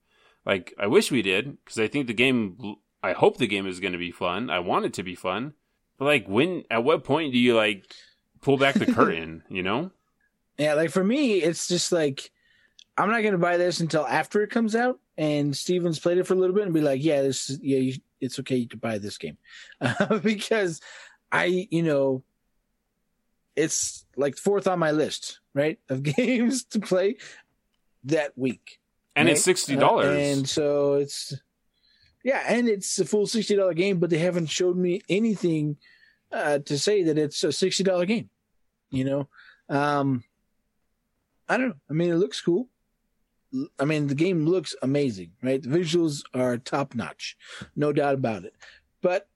[0.46, 2.58] Like, I wish we did, because I think the game,
[3.02, 4.50] I hope the game is going to be fun.
[4.50, 5.54] I want it to be fun.
[5.98, 7.86] But, like, when, at what point do you, like,
[8.42, 9.92] pull back the curtain, you know?
[10.58, 12.30] Yeah, like, for me, it's just like,
[12.98, 15.00] I'm not going to buy this until after it comes out.
[15.18, 17.94] And Steven's played it for a little bit and be like, yeah, this yeah, you,
[18.24, 19.38] it's okay to buy this game.
[19.82, 20.82] Uh, because
[21.32, 22.24] I, you know,
[23.56, 27.18] it's like fourth on my list, right, of games to play
[28.06, 28.80] that week
[29.16, 29.34] and right?
[29.34, 30.16] it's sixty dollars.
[30.18, 31.34] Uh, and so it's
[32.24, 35.78] yeah, and it's a full sixty dollar game, but they haven't showed me anything
[36.32, 38.30] uh, to say that it's a sixty dollar game.
[38.90, 39.30] You know,
[39.70, 40.24] um,
[41.48, 41.76] I don't know.
[41.90, 42.70] I mean, it looks cool.
[43.80, 45.62] I mean, the game looks amazing, right?
[45.62, 47.38] The visuals are top notch,
[47.76, 48.56] no doubt about it.
[49.02, 49.28] But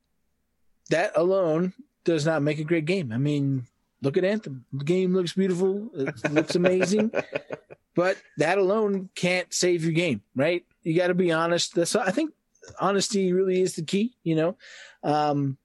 [0.89, 3.11] that alone does not make a great game.
[3.11, 3.67] I mean,
[4.01, 4.65] look at Anthem.
[4.73, 5.89] The game looks beautiful.
[5.93, 7.11] It looks amazing.
[7.95, 10.65] but that alone can't save your game, right?
[10.83, 11.75] You got to be honest.
[11.75, 12.33] That's I think
[12.79, 14.57] honesty really is the key, you know,
[15.03, 15.57] um,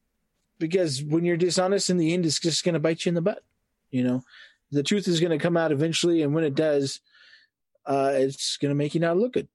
[0.59, 3.23] because when you're dishonest in the end, it's just going to bite you in the
[3.23, 3.43] butt.
[3.91, 4.25] You know,
[4.71, 7.01] the truth is going to come out eventually, and when it does,
[7.87, 9.49] uh, it's going to make you not look good,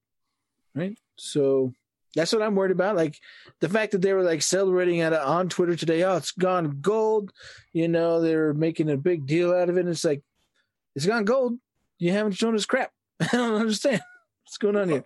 [0.75, 0.97] right?
[1.15, 1.73] So
[2.15, 2.95] that's what I'm worried about.
[2.95, 3.17] Like
[3.59, 6.03] the fact that they were like celebrating at on Twitter today.
[6.03, 7.31] Oh, it's gone gold.
[7.73, 9.81] You know, they're making a big deal out of it.
[9.81, 10.23] And it's like
[10.95, 11.59] it's gone gold
[11.99, 12.91] you haven't shown us crap.
[13.19, 14.01] I don't understand
[14.43, 15.03] what's going on here.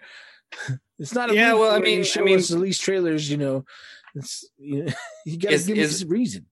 [0.99, 1.53] It's not a yeah.
[1.53, 3.27] Well, I mean, show I mean, us the least trailers.
[3.27, 3.65] You know,
[4.13, 4.91] it's you, know,
[5.25, 6.45] you got to give us a reason.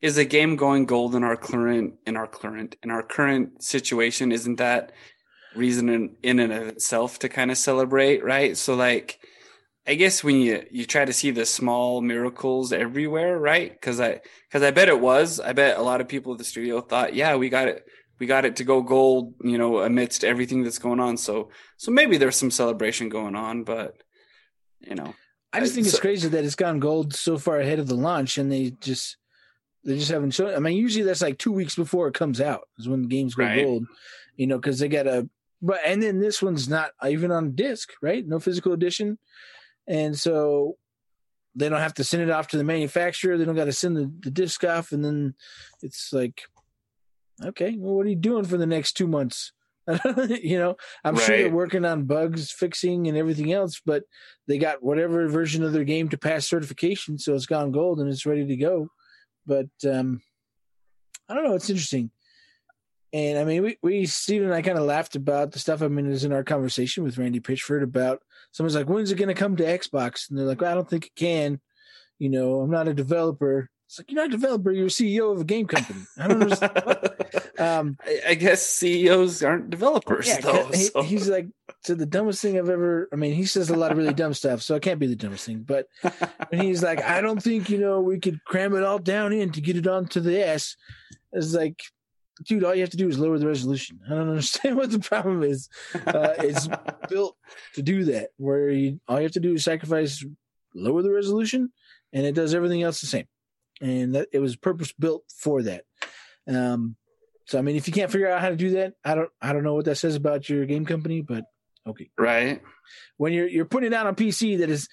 [0.00, 4.32] Is a game going gold in our current in our current in our current situation?
[4.32, 4.90] Isn't that
[5.54, 8.56] reason in, in and of itself to kind of celebrate, right?
[8.56, 9.18] So like.
[9.84, 13.68] I guess when you you try to see the small miracles everywhere, right?
[13.68, 15.40] Because I because I bet it was.
[15.40, 17.84] I bet a lot of people at the studio thought, yeah, we got it
[18.22, 21.16] we got it to go gold, you know, amidst everything that's going on.
[21.16, 23.96] So, so maybe there's some celebration going on, but
[24.78, 25.12] you know,
[25.52, 28.38] I just think it's crazy that it's gone gold so far ahead of the launch,
[28.38, 29.16] and they just
[29.84, 30.54] they just haven't shown.
[30.54, 33.34] I mean, usually that's like two weeks before it comes out is when the games
[33.34, 33.64] go right.
[33.64, 33.86] gold,
[34.36, 35.28] you know, because they got a.
[35.62, 38.26] But and then this one's not even on disc, right?
[38.26, 39.18] No physical edition,
[39.86, 40.76] and so
[41.54, 43.38] they don't have to send it off to the manufacturer.
[43.38, 45.34] They don't got to send the, the disc off, and then
[45.82, 46.42] it's like
[47.44, 49.52] okay, well, what are you doing for the next two months?
[50.28, 51.24] you know, I'm right.
[51.24, 54.04] sure they're working on bugs fixing and everything else, but
[54.46, 58.08] they got whatever version of their game to pass certification, so it's gone gold and
[58.08, 58.88] it's ready to go.
[59.44, 60.22] But um,
[61.28, 62.10] I don't know, it's interesting.
[63.12, 65.82] And I mean, we, we Stephen and I kind of laughed about the stuff.
[65.82, 69.28] I mean, is in our conversation with Randy Pitchford about someone's like, when's it going
[69.28, 70.30] to come to Xbox?
[70.30, 71.60] And they're like, well, I don't think it can.
[72.18, 73.68] You know, I'm not a developer.
[73.86, 76.00] It's like you're not a developer, you're a CEO of a game company.
[76.18, 76.72] I don't understand.
[77.58, 80.66] um, I, I, guess CEOs aren't developers yeah, though.
[80.68, 81.02] He, so.
[81.02, 81.48] He's like
[81.84, 83.10] so the dumbest thing I've ever.
[83.12, 85.16] I mean, he says a lot of really dumb stuff, so it can't be the
[85.16, 85.58] dumbest thing.
[85.66, 85.88] But
[86.48, 89.52] when he's like, I don't think you know we could cram it all down in
[89.52, 90.76] to get it onto the S.
[91.32, 91.82] It's like,
[92.44, 94.00] dude, all you have to do is lower the resolution.
[94.06, 95.68] I don't understand what the problem is.
[95.94, 96.68] Uh, it's
[97.08, 97.36] built
[97.74, 100.24] to do that, where you all you have to do is sacrifice,
[100.74, 101.72] lower the resolution,
[102.12, 103.26] and it does everything else the same
[103.82, 105.84] and that it was purpose built for that.
[106.48, 106.96] Um,
[107.46, 109.52] so I mean, if you can't figure out how to do that, I don't I
[109.52, 111.44] don't know what that says about your game company, but
[111.86, 112.62] okay, right.
[113.16, 114.88] When you're you're putting it out on PC, that is,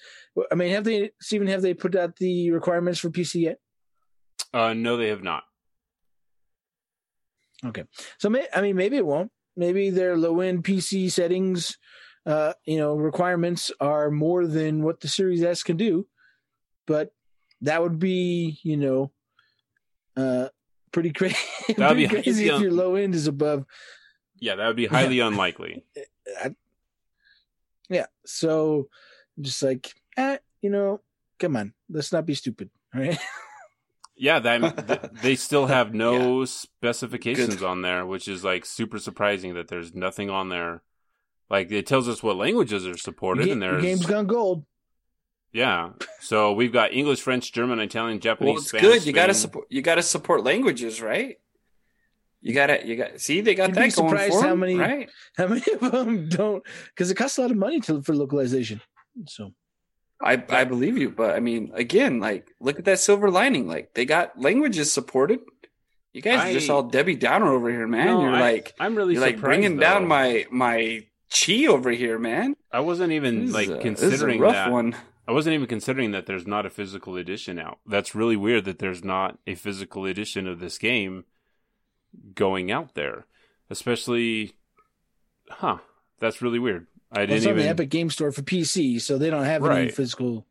[0.50, 3.58] I mean, have they Stephen have they put out the requirements for PC yet?
[4.52, 5.44] Uh, no, they have not.
[7.64, 7.84] Okay,
[8.18, 9.30] so may, I mean, maybe it won't.
[9.56, 11.76] Maybe their low end PC settings,
[12.24, 16.06] uh, you know, requirements are more than what the Series S can do,
[16.86, 17.12] but
[17.60, 19.12] that would be, you know,
[20.16, 20.48] uh,
[20.92, 21.36] pretty crazy.
[21.76, 23.64] That would be crazy if un- your low end is above.
[24.38, 25.84] Yeah, that would be highly unlikely.
[26.42, 26.54] I,
[27.88, 28.88] yeah, so
[29.40, 31.00] just like, eh, you know,
[31.38, 33.18] come on, let's not be stupid, right?
[34.20, 36.44] Yeah, that, they still have no yeah.
[36.44, 37.66] specifications Good.
[37.66, 40.82] on there, which is like super surprising that there's nothing on there.
[41.48, 44.66] Like it tells us what languages are supported, and there's game's gone gold.
[45.52, 45.92] Yeah.
[46.20, 49.06] So we've got English, French, German, Italian, Japanese, well, it's Spanish, good.
[49.06, 49.66] You got to support.
[49.70, 51.38] You got to support languages, right?
[52.42, 52.86] You got to.
[52.86, 53.20] You got.
[53.20, 55.10] See, they got You'd that be going surprised for how them, many, right?
[55.38, 56.62] How many of them don't?
[56.88, 58.82] Because it costs a lot of money to for localization.
[59.26, 59.54] So.
[60.22, 63.66] I I believe you, but I mean, again, like look at that silver lining.
[63.66, 65.40] Like they got languages supported.
[66.12, 68.06] You guys are just I- all Debbie Downer over here, man.
[68.06, 72.18] No, you're I- like I'm really you're like bringing down my my chi over here,
[72.18, 72.56] man.
[72.72, 74.70] I wasn't even This like a- this considering is a rough that.
[74.72, 74.96] one.
[75.28, 77.78] I wasn't even considering that there's not a physical edition out.
[77.86, 81.24] That's really weird that there's not a physical edition of this game
[82.34, 83.26] going out there.
[83.70, 84.52] Especially
[85.48, 85.78] huh.
[86.18, 86.86] That's really weird.
[87.12, 89.64] I Well, didn't it's on the Epic Game Store for PC, so they don't have
[89.64, 90.46] any physical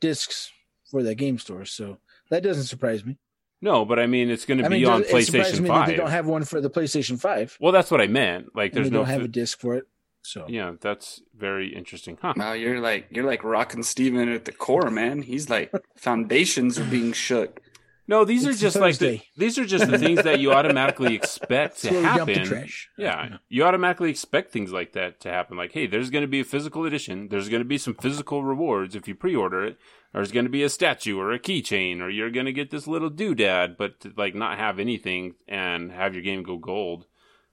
[0.00, 0.50] discs
[0.90, 1.64] for that game store.
[1.64, 1.98] So
[2.30, 3.18] that doesn't surprise me.
[3.62, 5.74] No, but I mean it's going to I be mean, on it PlayStation me that
[5.74, 5.86] 5.
[5.88, 7.56] they don't have one for the PlayStation Five.
[7.60, 8.54] well, that's what I meant.
[8.54, 9.84] Like and there's they no don't have a disc for it.
[10.22, 12.18] So Yeah, that's very interesting.
[12.20, 12.34] Huh.
[12.36, 15.22] Wow, you're like you're like rocking Steven at the core, man.
[15.22, 17.60] He's like foundations are being shook.
[18.08, 21.14] No, these It's are just like the, these are just the things that you automatically
[21.20, 22.44] expect to Slowly dump the happen.
[22.46, 22.88] trash.
[22.96, 25.56] Yeah, you automatically expect things like that to happen.
[25.56, 27.28] Like, hey, there's going to be a physical edition.
[27.28, 29.78] There's going to be some physical rewards if you pre-order it.
[30.12, 32.86] There's going to be a statue or a keychain, or you're going to get this
[32.86, 37.06] little doodad, but to, like not have anything and have your game go gold.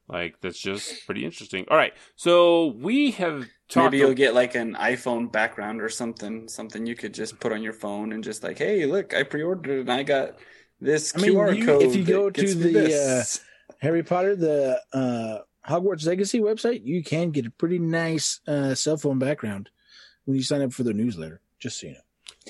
[0.07, 1.65] Like that's just pretty interesting.
[1.71, 3.85] All right, so we have talked.
[3.91, 7.61] Maybe you'll get like an iPhone background or something, something you could just put on
[7.63, 10.37] your phone and just like, hey, look, I pre-ordered and I got
[10.79, 11.81] this I mean, QR you- code.
[11.83, 13.41] if you go to the, this.
[13.79, 15.39] Harry Potter, the uh,
[15.69, 19.69] Hogwarts Legacy website, you can get a pretty nice uh, cell phone background
[20.25, 21.41] when you sign up for their newsletter.
[21.59, 21.99] Just so you know.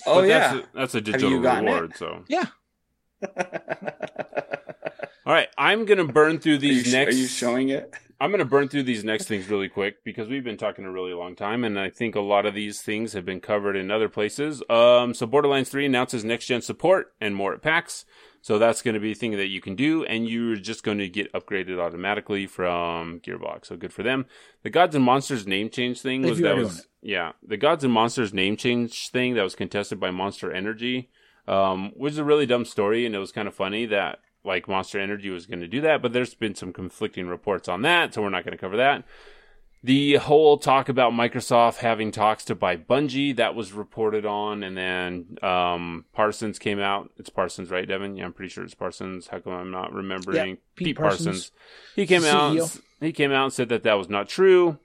[0.08, 1.72] oh but yeah, that's a, that's a digital gotten it?
[1.72, 1.98] reward.
[1.98, 2.46] So, Yeah,
[5.26, 7.16] all right, I'm going to burn through are, you, these next.
[7.16, 7.94] are you showing it?
[8.24, 10.92] I'm going to burn through these next things really quick because we've been talking a
[10.92, 13.92] really long time, and I think a lot of these things have been covered in
[13.92, 14.64] other places.
[14.70, 18.06] Um, so Borderlands 3 announces next gen support and more at PAX.
[18.42, 21.00] So that's going to be a thing that you can do, and you're just going
[21.00, 23.66] to get upgraded automatically from Gearbox.
[23.66, 24.26] So good for them.
[24.62, 28.34] The Gods and Monsters name change thing was that was yeah the Gods and Monsters
[28.34, 31.10] name change thing that was contested by Monster Energy,
[31.46, 35.00] um, was a really dumb story, and it was kind of funny that like Monster
[35.00, 38.22] Energy was going to do that, but there's been some conflicting reports on that, so
[38.22, 39.04] we're not going to cover that.
[39.86, 44.78] The whole talk about Microsoft having talks to buy Bungie that was reported on, and
[44.78, 47.12] then um, Parsons came out.
[47.18, 48.16] It's Parsons, right, Devin?
[48.16, 49.28] Yeah, I'm pretty sure it's Parsons.
[49.28, 51.26] How come I'm not remembering Yeah, Pete, Pete Parsons.
[51.26, 51.52] Parsons.
[51.98, 52.80] He came out.
[53.02, 54.80] He came out and said that that was not true.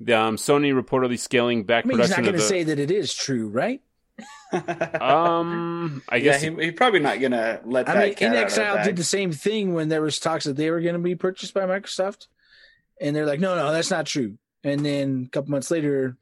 [0.00, 2.90] The, um, Sony reportedly scaling back I mean, he's not going to say that it
[2.90, 3.80] is true, right?
[4.52, 8.28] Um, I yeah, guess he, he's probably not gonna let I that mean, cat In
[8.28, 8.84] out of the Exile bag.
[8.86, 11.54] did the same thing when there was talks that they were going to be purchased
[11.54, 12.26] by Microsoft,
[13.00, 16.16] and they're like, "No, no, that's not true." And then a couple months later,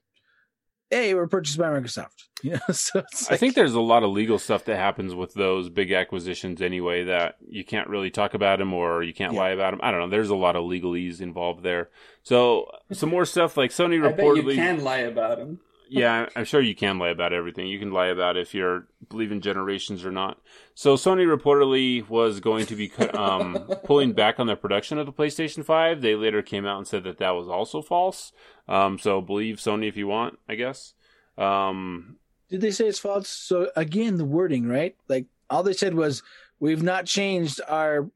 [0.91, 2.09] hey, we're purchased by Microsoft.
[2.45, 5.33] You know, so it's I think there's a lot of legal stuff that happens with
[5.33, 9.39] those big acquisitions anyway that you can't really talk about them or you can't Yeah.
[9.41, 9.81] lie about them.
[9.83, 10.09] I don't know.
[10.11, 11.89] There's a lot of legalese involved there.
[12.23, 14.51] So some more stuff like Sony I bet reportedly.
[14.51, 15.61] you can lie about him.
[15.95, 17.67] Yeah, I'm sure you can lie about everything.
[17.67, 20.41] You can lie about if you're believe in generations or not.
[20.75, 25.13] So Sony reportedly was going to be um, pulling back on their production of the
[25.13, 26.01] PlayStation 5.
[26.01, 28.33] They later came out and said that that was also false.
[28.67, 30.95] Um, so believe Sony if you want, I guess.
[31.39, 32.17] Um,
[32.49, 33.29] did they say it's false?
[33.29, 34.97] So again, the wording, right?
[35.09, 36.23] Like all they said was,
[36.61, 38.11] "We've not changed our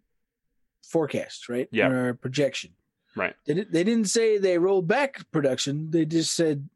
[0.82, 1.68] forecast, right?
[1.70, 1.88] Yeah.
[1.88, 2.72] Our projection."
[3.18, 3.34] right.
[3.46, 5.90] They, they didn't say they rolled back production.
[5.90, 6.68] They just said,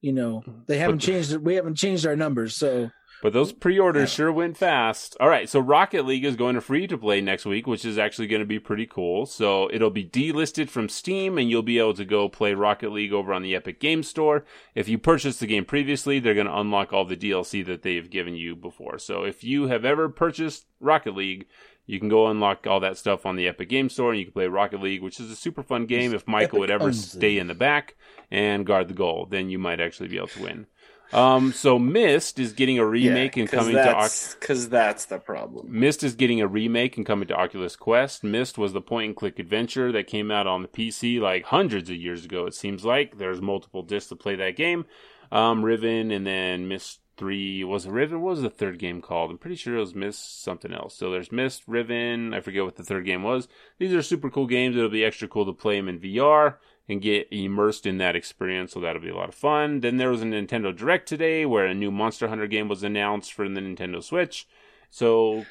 [0.00, 0.60] you know, mm-hmm.
[0.66, 1.42] they haven't changed it.
[1.42, 2.56] We haven't changed our numbers.
[2.56, 4.14] So But those pre-orders Yeah.
[4.14, 5.16] sure went fast.
[5.18, 7.98] All right, so Rocket League is going to free to play next week, which is
[7.98, 9.26] actually going to be pretty cool.
[9.26, 13.12] So it'll be delisted from Steam, and you'll be able to go play Rocket League
[13.12, 14.44] over on the Epic Game Store.
[14.76, 18.08] If you purchased the game previously, they're going to unlock all the DLC that they've
[18.08, 18.98] given you before.
[18.98, 21.48] So if you have ever purchased Rocket League,
[21.88, 24.34] you can go unlock all that stuff on the Epic Game Store, and you can
[24.34, 26.14] play Rocket League, which is a super fun game.
[26.14, 27.16] If Michael Epic would ever owns it.
[27.16, 27.96] stay in the back
[28.30, 30.66] and guard the goal, then you might actually be able to win.
[31.12, 35.66] Um, so Myst is getting a remake and coming to Oc- because that's the problem.
[35.70, 38.22] Myst is getting a remake and coming to Oculus Quest.
[38.22, 41.88] Myst was the point and click adventure that came out on the PC like hundreds
[41.88, 42.44] of years ago.
[42.44, 44.84] It seems like there's multiple discs to play that game.
[45.32, 48.20] Um, Riven and then Myst Three was it Riven?
[48.20, 49.32] What was the third game called?
[49.32, 50.94] I'm pretty sure it was Myst something else.
[50.94, 52.32] So there's Myst, Riven.
[52.32, 53.48] I forget what the third game was.
[53.78, 54.76] These are super cool games.
[54.76, 56.54] It'll be extra cool to play them in VR
[56.88, 58.72] and get immersed in that experience.
[58.72, 59.80] So that'll be a lot of fun.
[59.80, 63.32] Then there was a Nintendo Direct today where a new Monster Hunter game was announced
[63.32, 64.46] for the Nintendo Switch.
[64.88, 65.44] So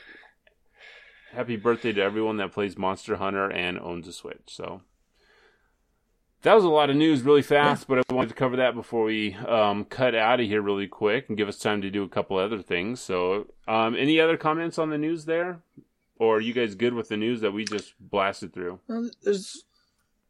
[1.33, 4.43] happy birthday to everyone that plays Monster Hunter and owns a Switch.
[4.47, 4.81] So
[6.43, 9.03] that was a lot of news really fast, but I wanted to cover that before
[9.03, 12.09] we um, cut out of here really quick and give us time to do a
[12.09, 12.99] couple other things.
[13.01, 15.59] So, um, any other comments on the news there?
[16.19, 18.79] Or are you guys good with the news that we just blasted through?
[18.87, 19.65] well, there's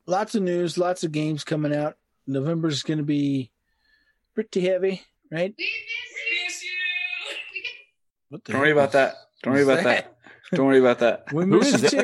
[0.06, 1.98] lots of news, lots of games coming out.
[2.26, 3.52] November's going to be
[4.36, 5.56] pretty heavy right?
[8.30, 9.16] What the Don't worry about that.
[9.44, 10.17] Don't worry What's about that.
[10.54, 11.32] Don't worry about that.
[11.34, 12.00] We Who miss is you.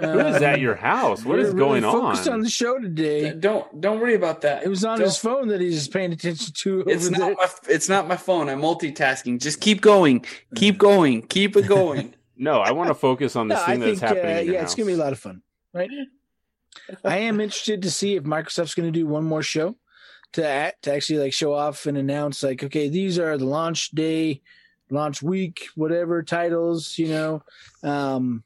[0.00, 1.24] Who is at your house?
[1.24, 2.34] What is we're going really focused on?
[2.34, 3.32] on the show today.
[3.34, 4.62] Don't don't worry about that.
[4.64, 6.84] It was on Don't- his phone that he's paying attention to.
[6.86, 7.34] It's not there.
[7.34, 8.48] my it's not my phone.
[8.48, 9.40] I'm multitasking.
[9.40, 10.24] Just keep going.
[10.54, 11.22] Keep going.
[11.22, 12.14] Keep it going.
[12.34, 14.38] No, I want to focus on this No, I thing that's think, uh, happening.
[14.38, 15.42] in your yeah, it's gonna be a lot of fun,
[15.72, 15.90] right?
[17.04, 19.76] I am interested to see if Microsoft's going to do one more show
[20.32, 23.90] to act, to actually like show off and announce like, okay, these are the launch
[23.90, 24.40] day,
[24.92, 27.42] launch week, whatever titles, you know,
[27.82, 28.44] um,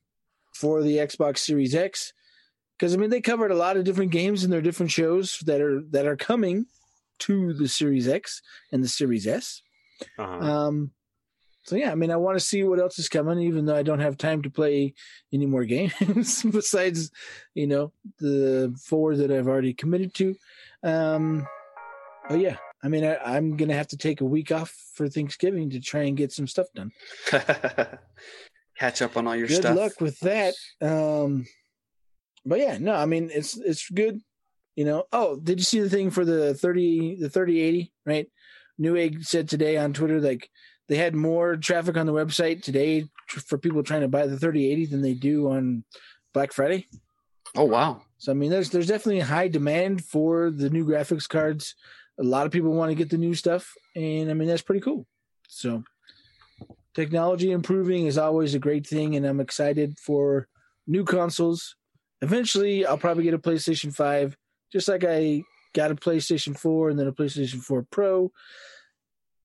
[0.54, 2.12] for the Xbox Series X.
[2.78, 5.60] Because I mean, they covered a lot of different games in their different shows that
[5.60, 6.66] are that are coming
[7.20, 8.42] to the Series X
[8.72, 9.62] and the Series S.
[10.18, 10.38] Uh-huh.
[10.38, 10.90] Um,
[11.64, 13.82] so yeah, I mean, I want to see what else is coming, even though I
[13.82, 14.94] don't have time to play
[15.32, 17.10] any more games besides,
[17.54, 20.36] you know, the four that I've already committed to.
[20.84, 21.46] Um,
[22.28, 22.56] but yeah,
[22.86, 26.02] I mean, I, I'm gonna have to take a week off for Thanksgiving to try
[26.02, 26.92] and get some stuff done.
[28.78, 29.76] Catch up on all your good stuff.
[29.76, 30.54] luck with that.
[30.80, 31.46] Um,
[32.44, 34.20] but yeah, no, I mean, it's it's good.
[34.76, 35.02] You know.
[35.12, 37.92] Oh, did you see the thing for the thirty the thirty eighty?
[38.04, 38.30] Right.
[38.80, 40.48] Newegg said today on Twitter like
[40.86, 44.86] they had more traffic on the website today for people trying to buy the 3080
[44.86, 45.82] than they do on
[46.32, 46.86] Black Friday.
[47.56, 48.02] Oh wow.
[48.18, 51.74] So I mean, there's there's definitely high demand for the new graphics cards.
[52.18, 54.80] A lot of people want to get the new stuff, and I mean that's pretty
[54.80, 55.06] cool.
[55.48, 55.84] So
[56.94, 60.48] technology improving is always a great thing, and I'm excited for
[60.86, 61.76] new consoles.
[62.22, 64.36] Eventually, I'll probably get a PlayStation Five,
[64.72, 65.42] just like I
[65.74, 68.32] got a PlayStation Four and then a PlayStation Four Pro,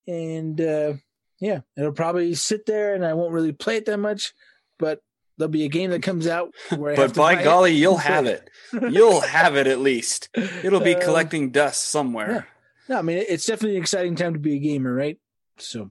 [0.06, 0.94] and uh,
[1.40, 4.32] yeah, it'll probably sit there, and I won't really play it that much,
[4.78, 5.00] but
[5.36, 7.44] there'll be a game that comes out where I have But to by buy it
[7.44, 8.48] golly, you'll have it.
[8.72, 10.28] You'll have it at least.
[10.62, 12.46] It'll be collecting dust somewhere.
[12.88, 15.18] No, I mean it's definitely an exciting time to be a gamer, right?
[15.58, 15.90] So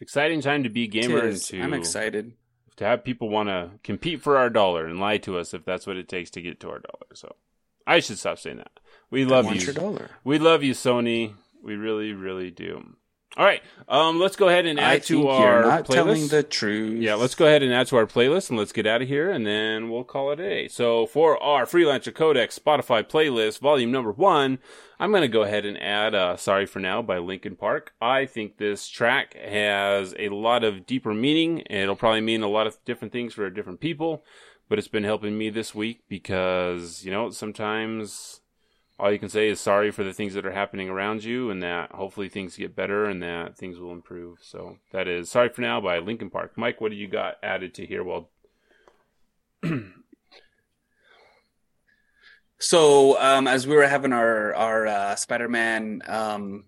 [0.00, 2.32] Exciting time to be a gamer and to I'm excited.
[2.76, 5.86] to have people want to compete for our dollar and lie to us if that's
[5.86, 7.14] what it takes to get to our dollar.
[7.14, 7.36] So
[7.86, 8.80] I should stop saying that.
[9.10, 9.60] We love you.
[9.60, 10.10] your dollar.
[10.24, 11.34] We love you, Sony.
[11.62, 12.96] We really, really do.
[13.36, 15.92] All right, um, let's go ahead and add I to our not playlist.
[15.92, 17.02] telling the truth.
[17.02, 19.28] Yeah, let's go ahead and add to our playlist and let's get out of here
[19.28, 20.68] and then we'll call it a day.
[20.68, 24.60] So for our Freelancer Codex Spotify playlist, volume number one,
[25.00, 27.92] I'm going to go ahead and add uh, Sorry for Now by Linkin Park.
[28.00, 32.48] I think this track has a lot of deeper meaning and it'll probably mean a
[32.48, 34.22] lot of different things for different people,
[34.68, 38.42] but it's been helping me this week because, you know, sometimes
[38.98, 41.62] all you can say is sorry for the things that are happening around you and
[41.62, 44.38] that hopefully things get better and that things will improve.
[44.42, 46.52] So that is Sorry for Now by Linkin Park.
[46.56, 48.04] Mike, what do you got added to here?
[48.04, 48.30] Well,
[52.64, 56.64] So, um, as we were having our our uh, Spider-Man um,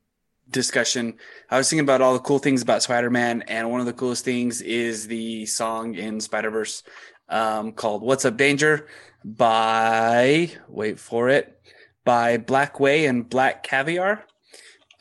[0.50, 1.14] discussion,
[1.50, 4.22] I was thinking about all the cool things about Spider-Man, and one of the coolest
[4.22, 6.82] things is the song in Spider-Verse
[7.30, 8.88] um, called "What's Up, Danger"
[9.24, 11.58] by wait for it
[12.06, 14.24] by Blackway and Black Caviar.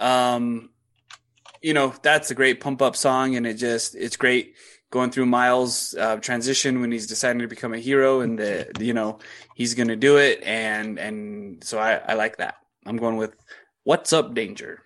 [0.01, 0.71] Um,
[1.61, 4.55] you know that's a great pump up song, and it just it's great
[4.91, 8.93] going through Miles' uh, transition when he's deciding to become a hero, and the you
[8.93, 9.19] know
[9.55, 12.55] he's going to do it, and and so I, I like that.
[12.85, 13.35] I'm going with
[13.83, 14.81] "What's Up, Danger."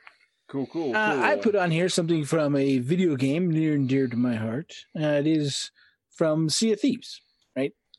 [0.47, 0.95] cool, cool, cool.
[0.95, 4.35] uh, I put on here something from a video game near and dear to my
[4.35, 4.73] heart.
[4.99, 5.71] Uh, it is
[6.09, 7.28] from Sea of Thieves, right?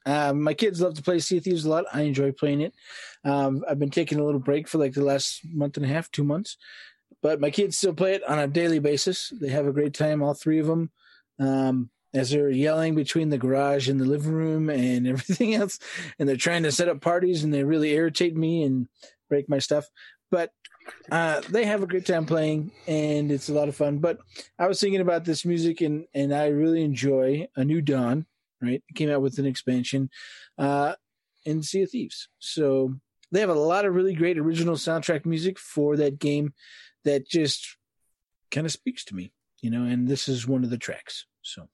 [0.06, 1.85] Um, my kids love to play Sea Thieves a lot.
[1.93, 2.74] I enjoy playing it.
[3.24, 6.10] Um, I've been taking a little break for like the last month and a half,
[6.10, 6.56] two months,
[7.22, 9.32] but my kids still play it on a daily basis.
[9.40, 10.90] They have a great time, all three of them.
[11.39, 15.78] Um, as they're yelling between the garage and the living room and everything else,
[16.18, 18.89] and they're trying to set up parties, and they really irritate me and
[19.28, 19.86] break my stuff.
[20.31, 20.52] But
[21.10, 23.98] uh, they have a great time playing, and it's a lot of fun.
[23.98, 24.18] But
[24.59, 28.27] I was thinking about this music, and and I really enjoy A New Dawn.
[28.62, 30.11] Right, it came out with an expansion,
[30.59, 30.95] uh,
[31.45, 32.28] in Sea of Thieves.
[32.39, 32.95] So
[33.32, 36.53] they have a lot of really great original soundtrack music for that game
[37.05, 37.77] that just
[38.51, 39.32] kind of speaks to me,
[39.62, 39.85] you know.
[39.85, 41.27] And this is one of the tracks.
[41.43, 41.69] So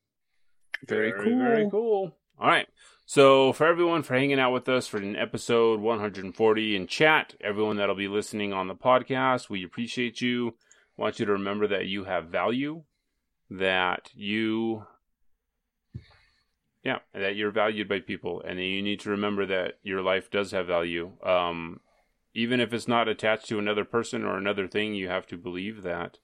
[0.87, 1.39] Very, Very, cool.
[1.39, 2.17] very cool.
[2.39, 2.69] All right.
[3.07, 7.77] So for everyone for hanging out with us for an episode 140 in chat, everyone
[7.77, 10.57] that'll be listening on the podcast, we appreciate you.
[10.97, 12.83] Want you to remember that you have value,
[13.51, 14.85] that you
[16.87, 20.31] yeah, that you're valued by people and that you need to remember that your life
[20.31, 21.13] does have value.
[21.23, 21.81] Um
[22.45, 25.83] even if it's not attached to another person or another thing, you have to believe
[25.83, 26.19] that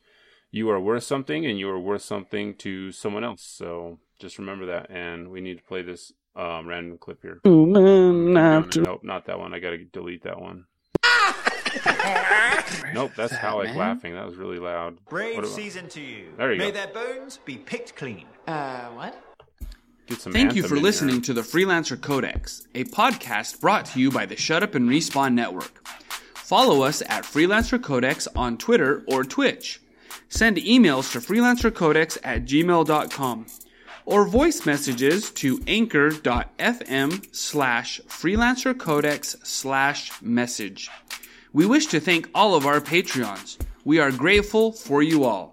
[0.50, 3.42] you are worth something and you are worth something to someone else.
[3.42, 4.90] So just remember that.
[4.90, 7.40] And we need to play this um, random clip here.
[7.46, 7.64] No,
[8.12, 9.54] no, nope, not that one.
[9.54, 10.66] I got to delete that one.
[12.94, 13.76] Nope, that's that, Halleck man?
[13.78, 14.12] laughing.
[14.14, 14.98] That was really loud.
[15.08, 16.26] Brave about- season to you.
[16.36, 16.78] There you May go.
[16.78, 18.26] their bones be picked clean.
[18.46, 19.14] Uh, what?
[20.06, 21.22] Get some Thank you for listening here.
[21.24, 25.34] to the Freelancer Codex, a podcast brought to you by the Shut Up and Respawn
[25.34, 25.86] Network.
[26.34, 29.80] Follow us at Freelancer Codex on Twitter or Twitch.
[30.28, 33.46] Send emails to freelancercodex at gmail.com
[34.04, 40.90] or voice messages to anchor.fm slash freelancercodex slash message.
[41.52, 43.58] We wish to thank all of our Patreons.
[43.84, 45.51] We are grateful for you all.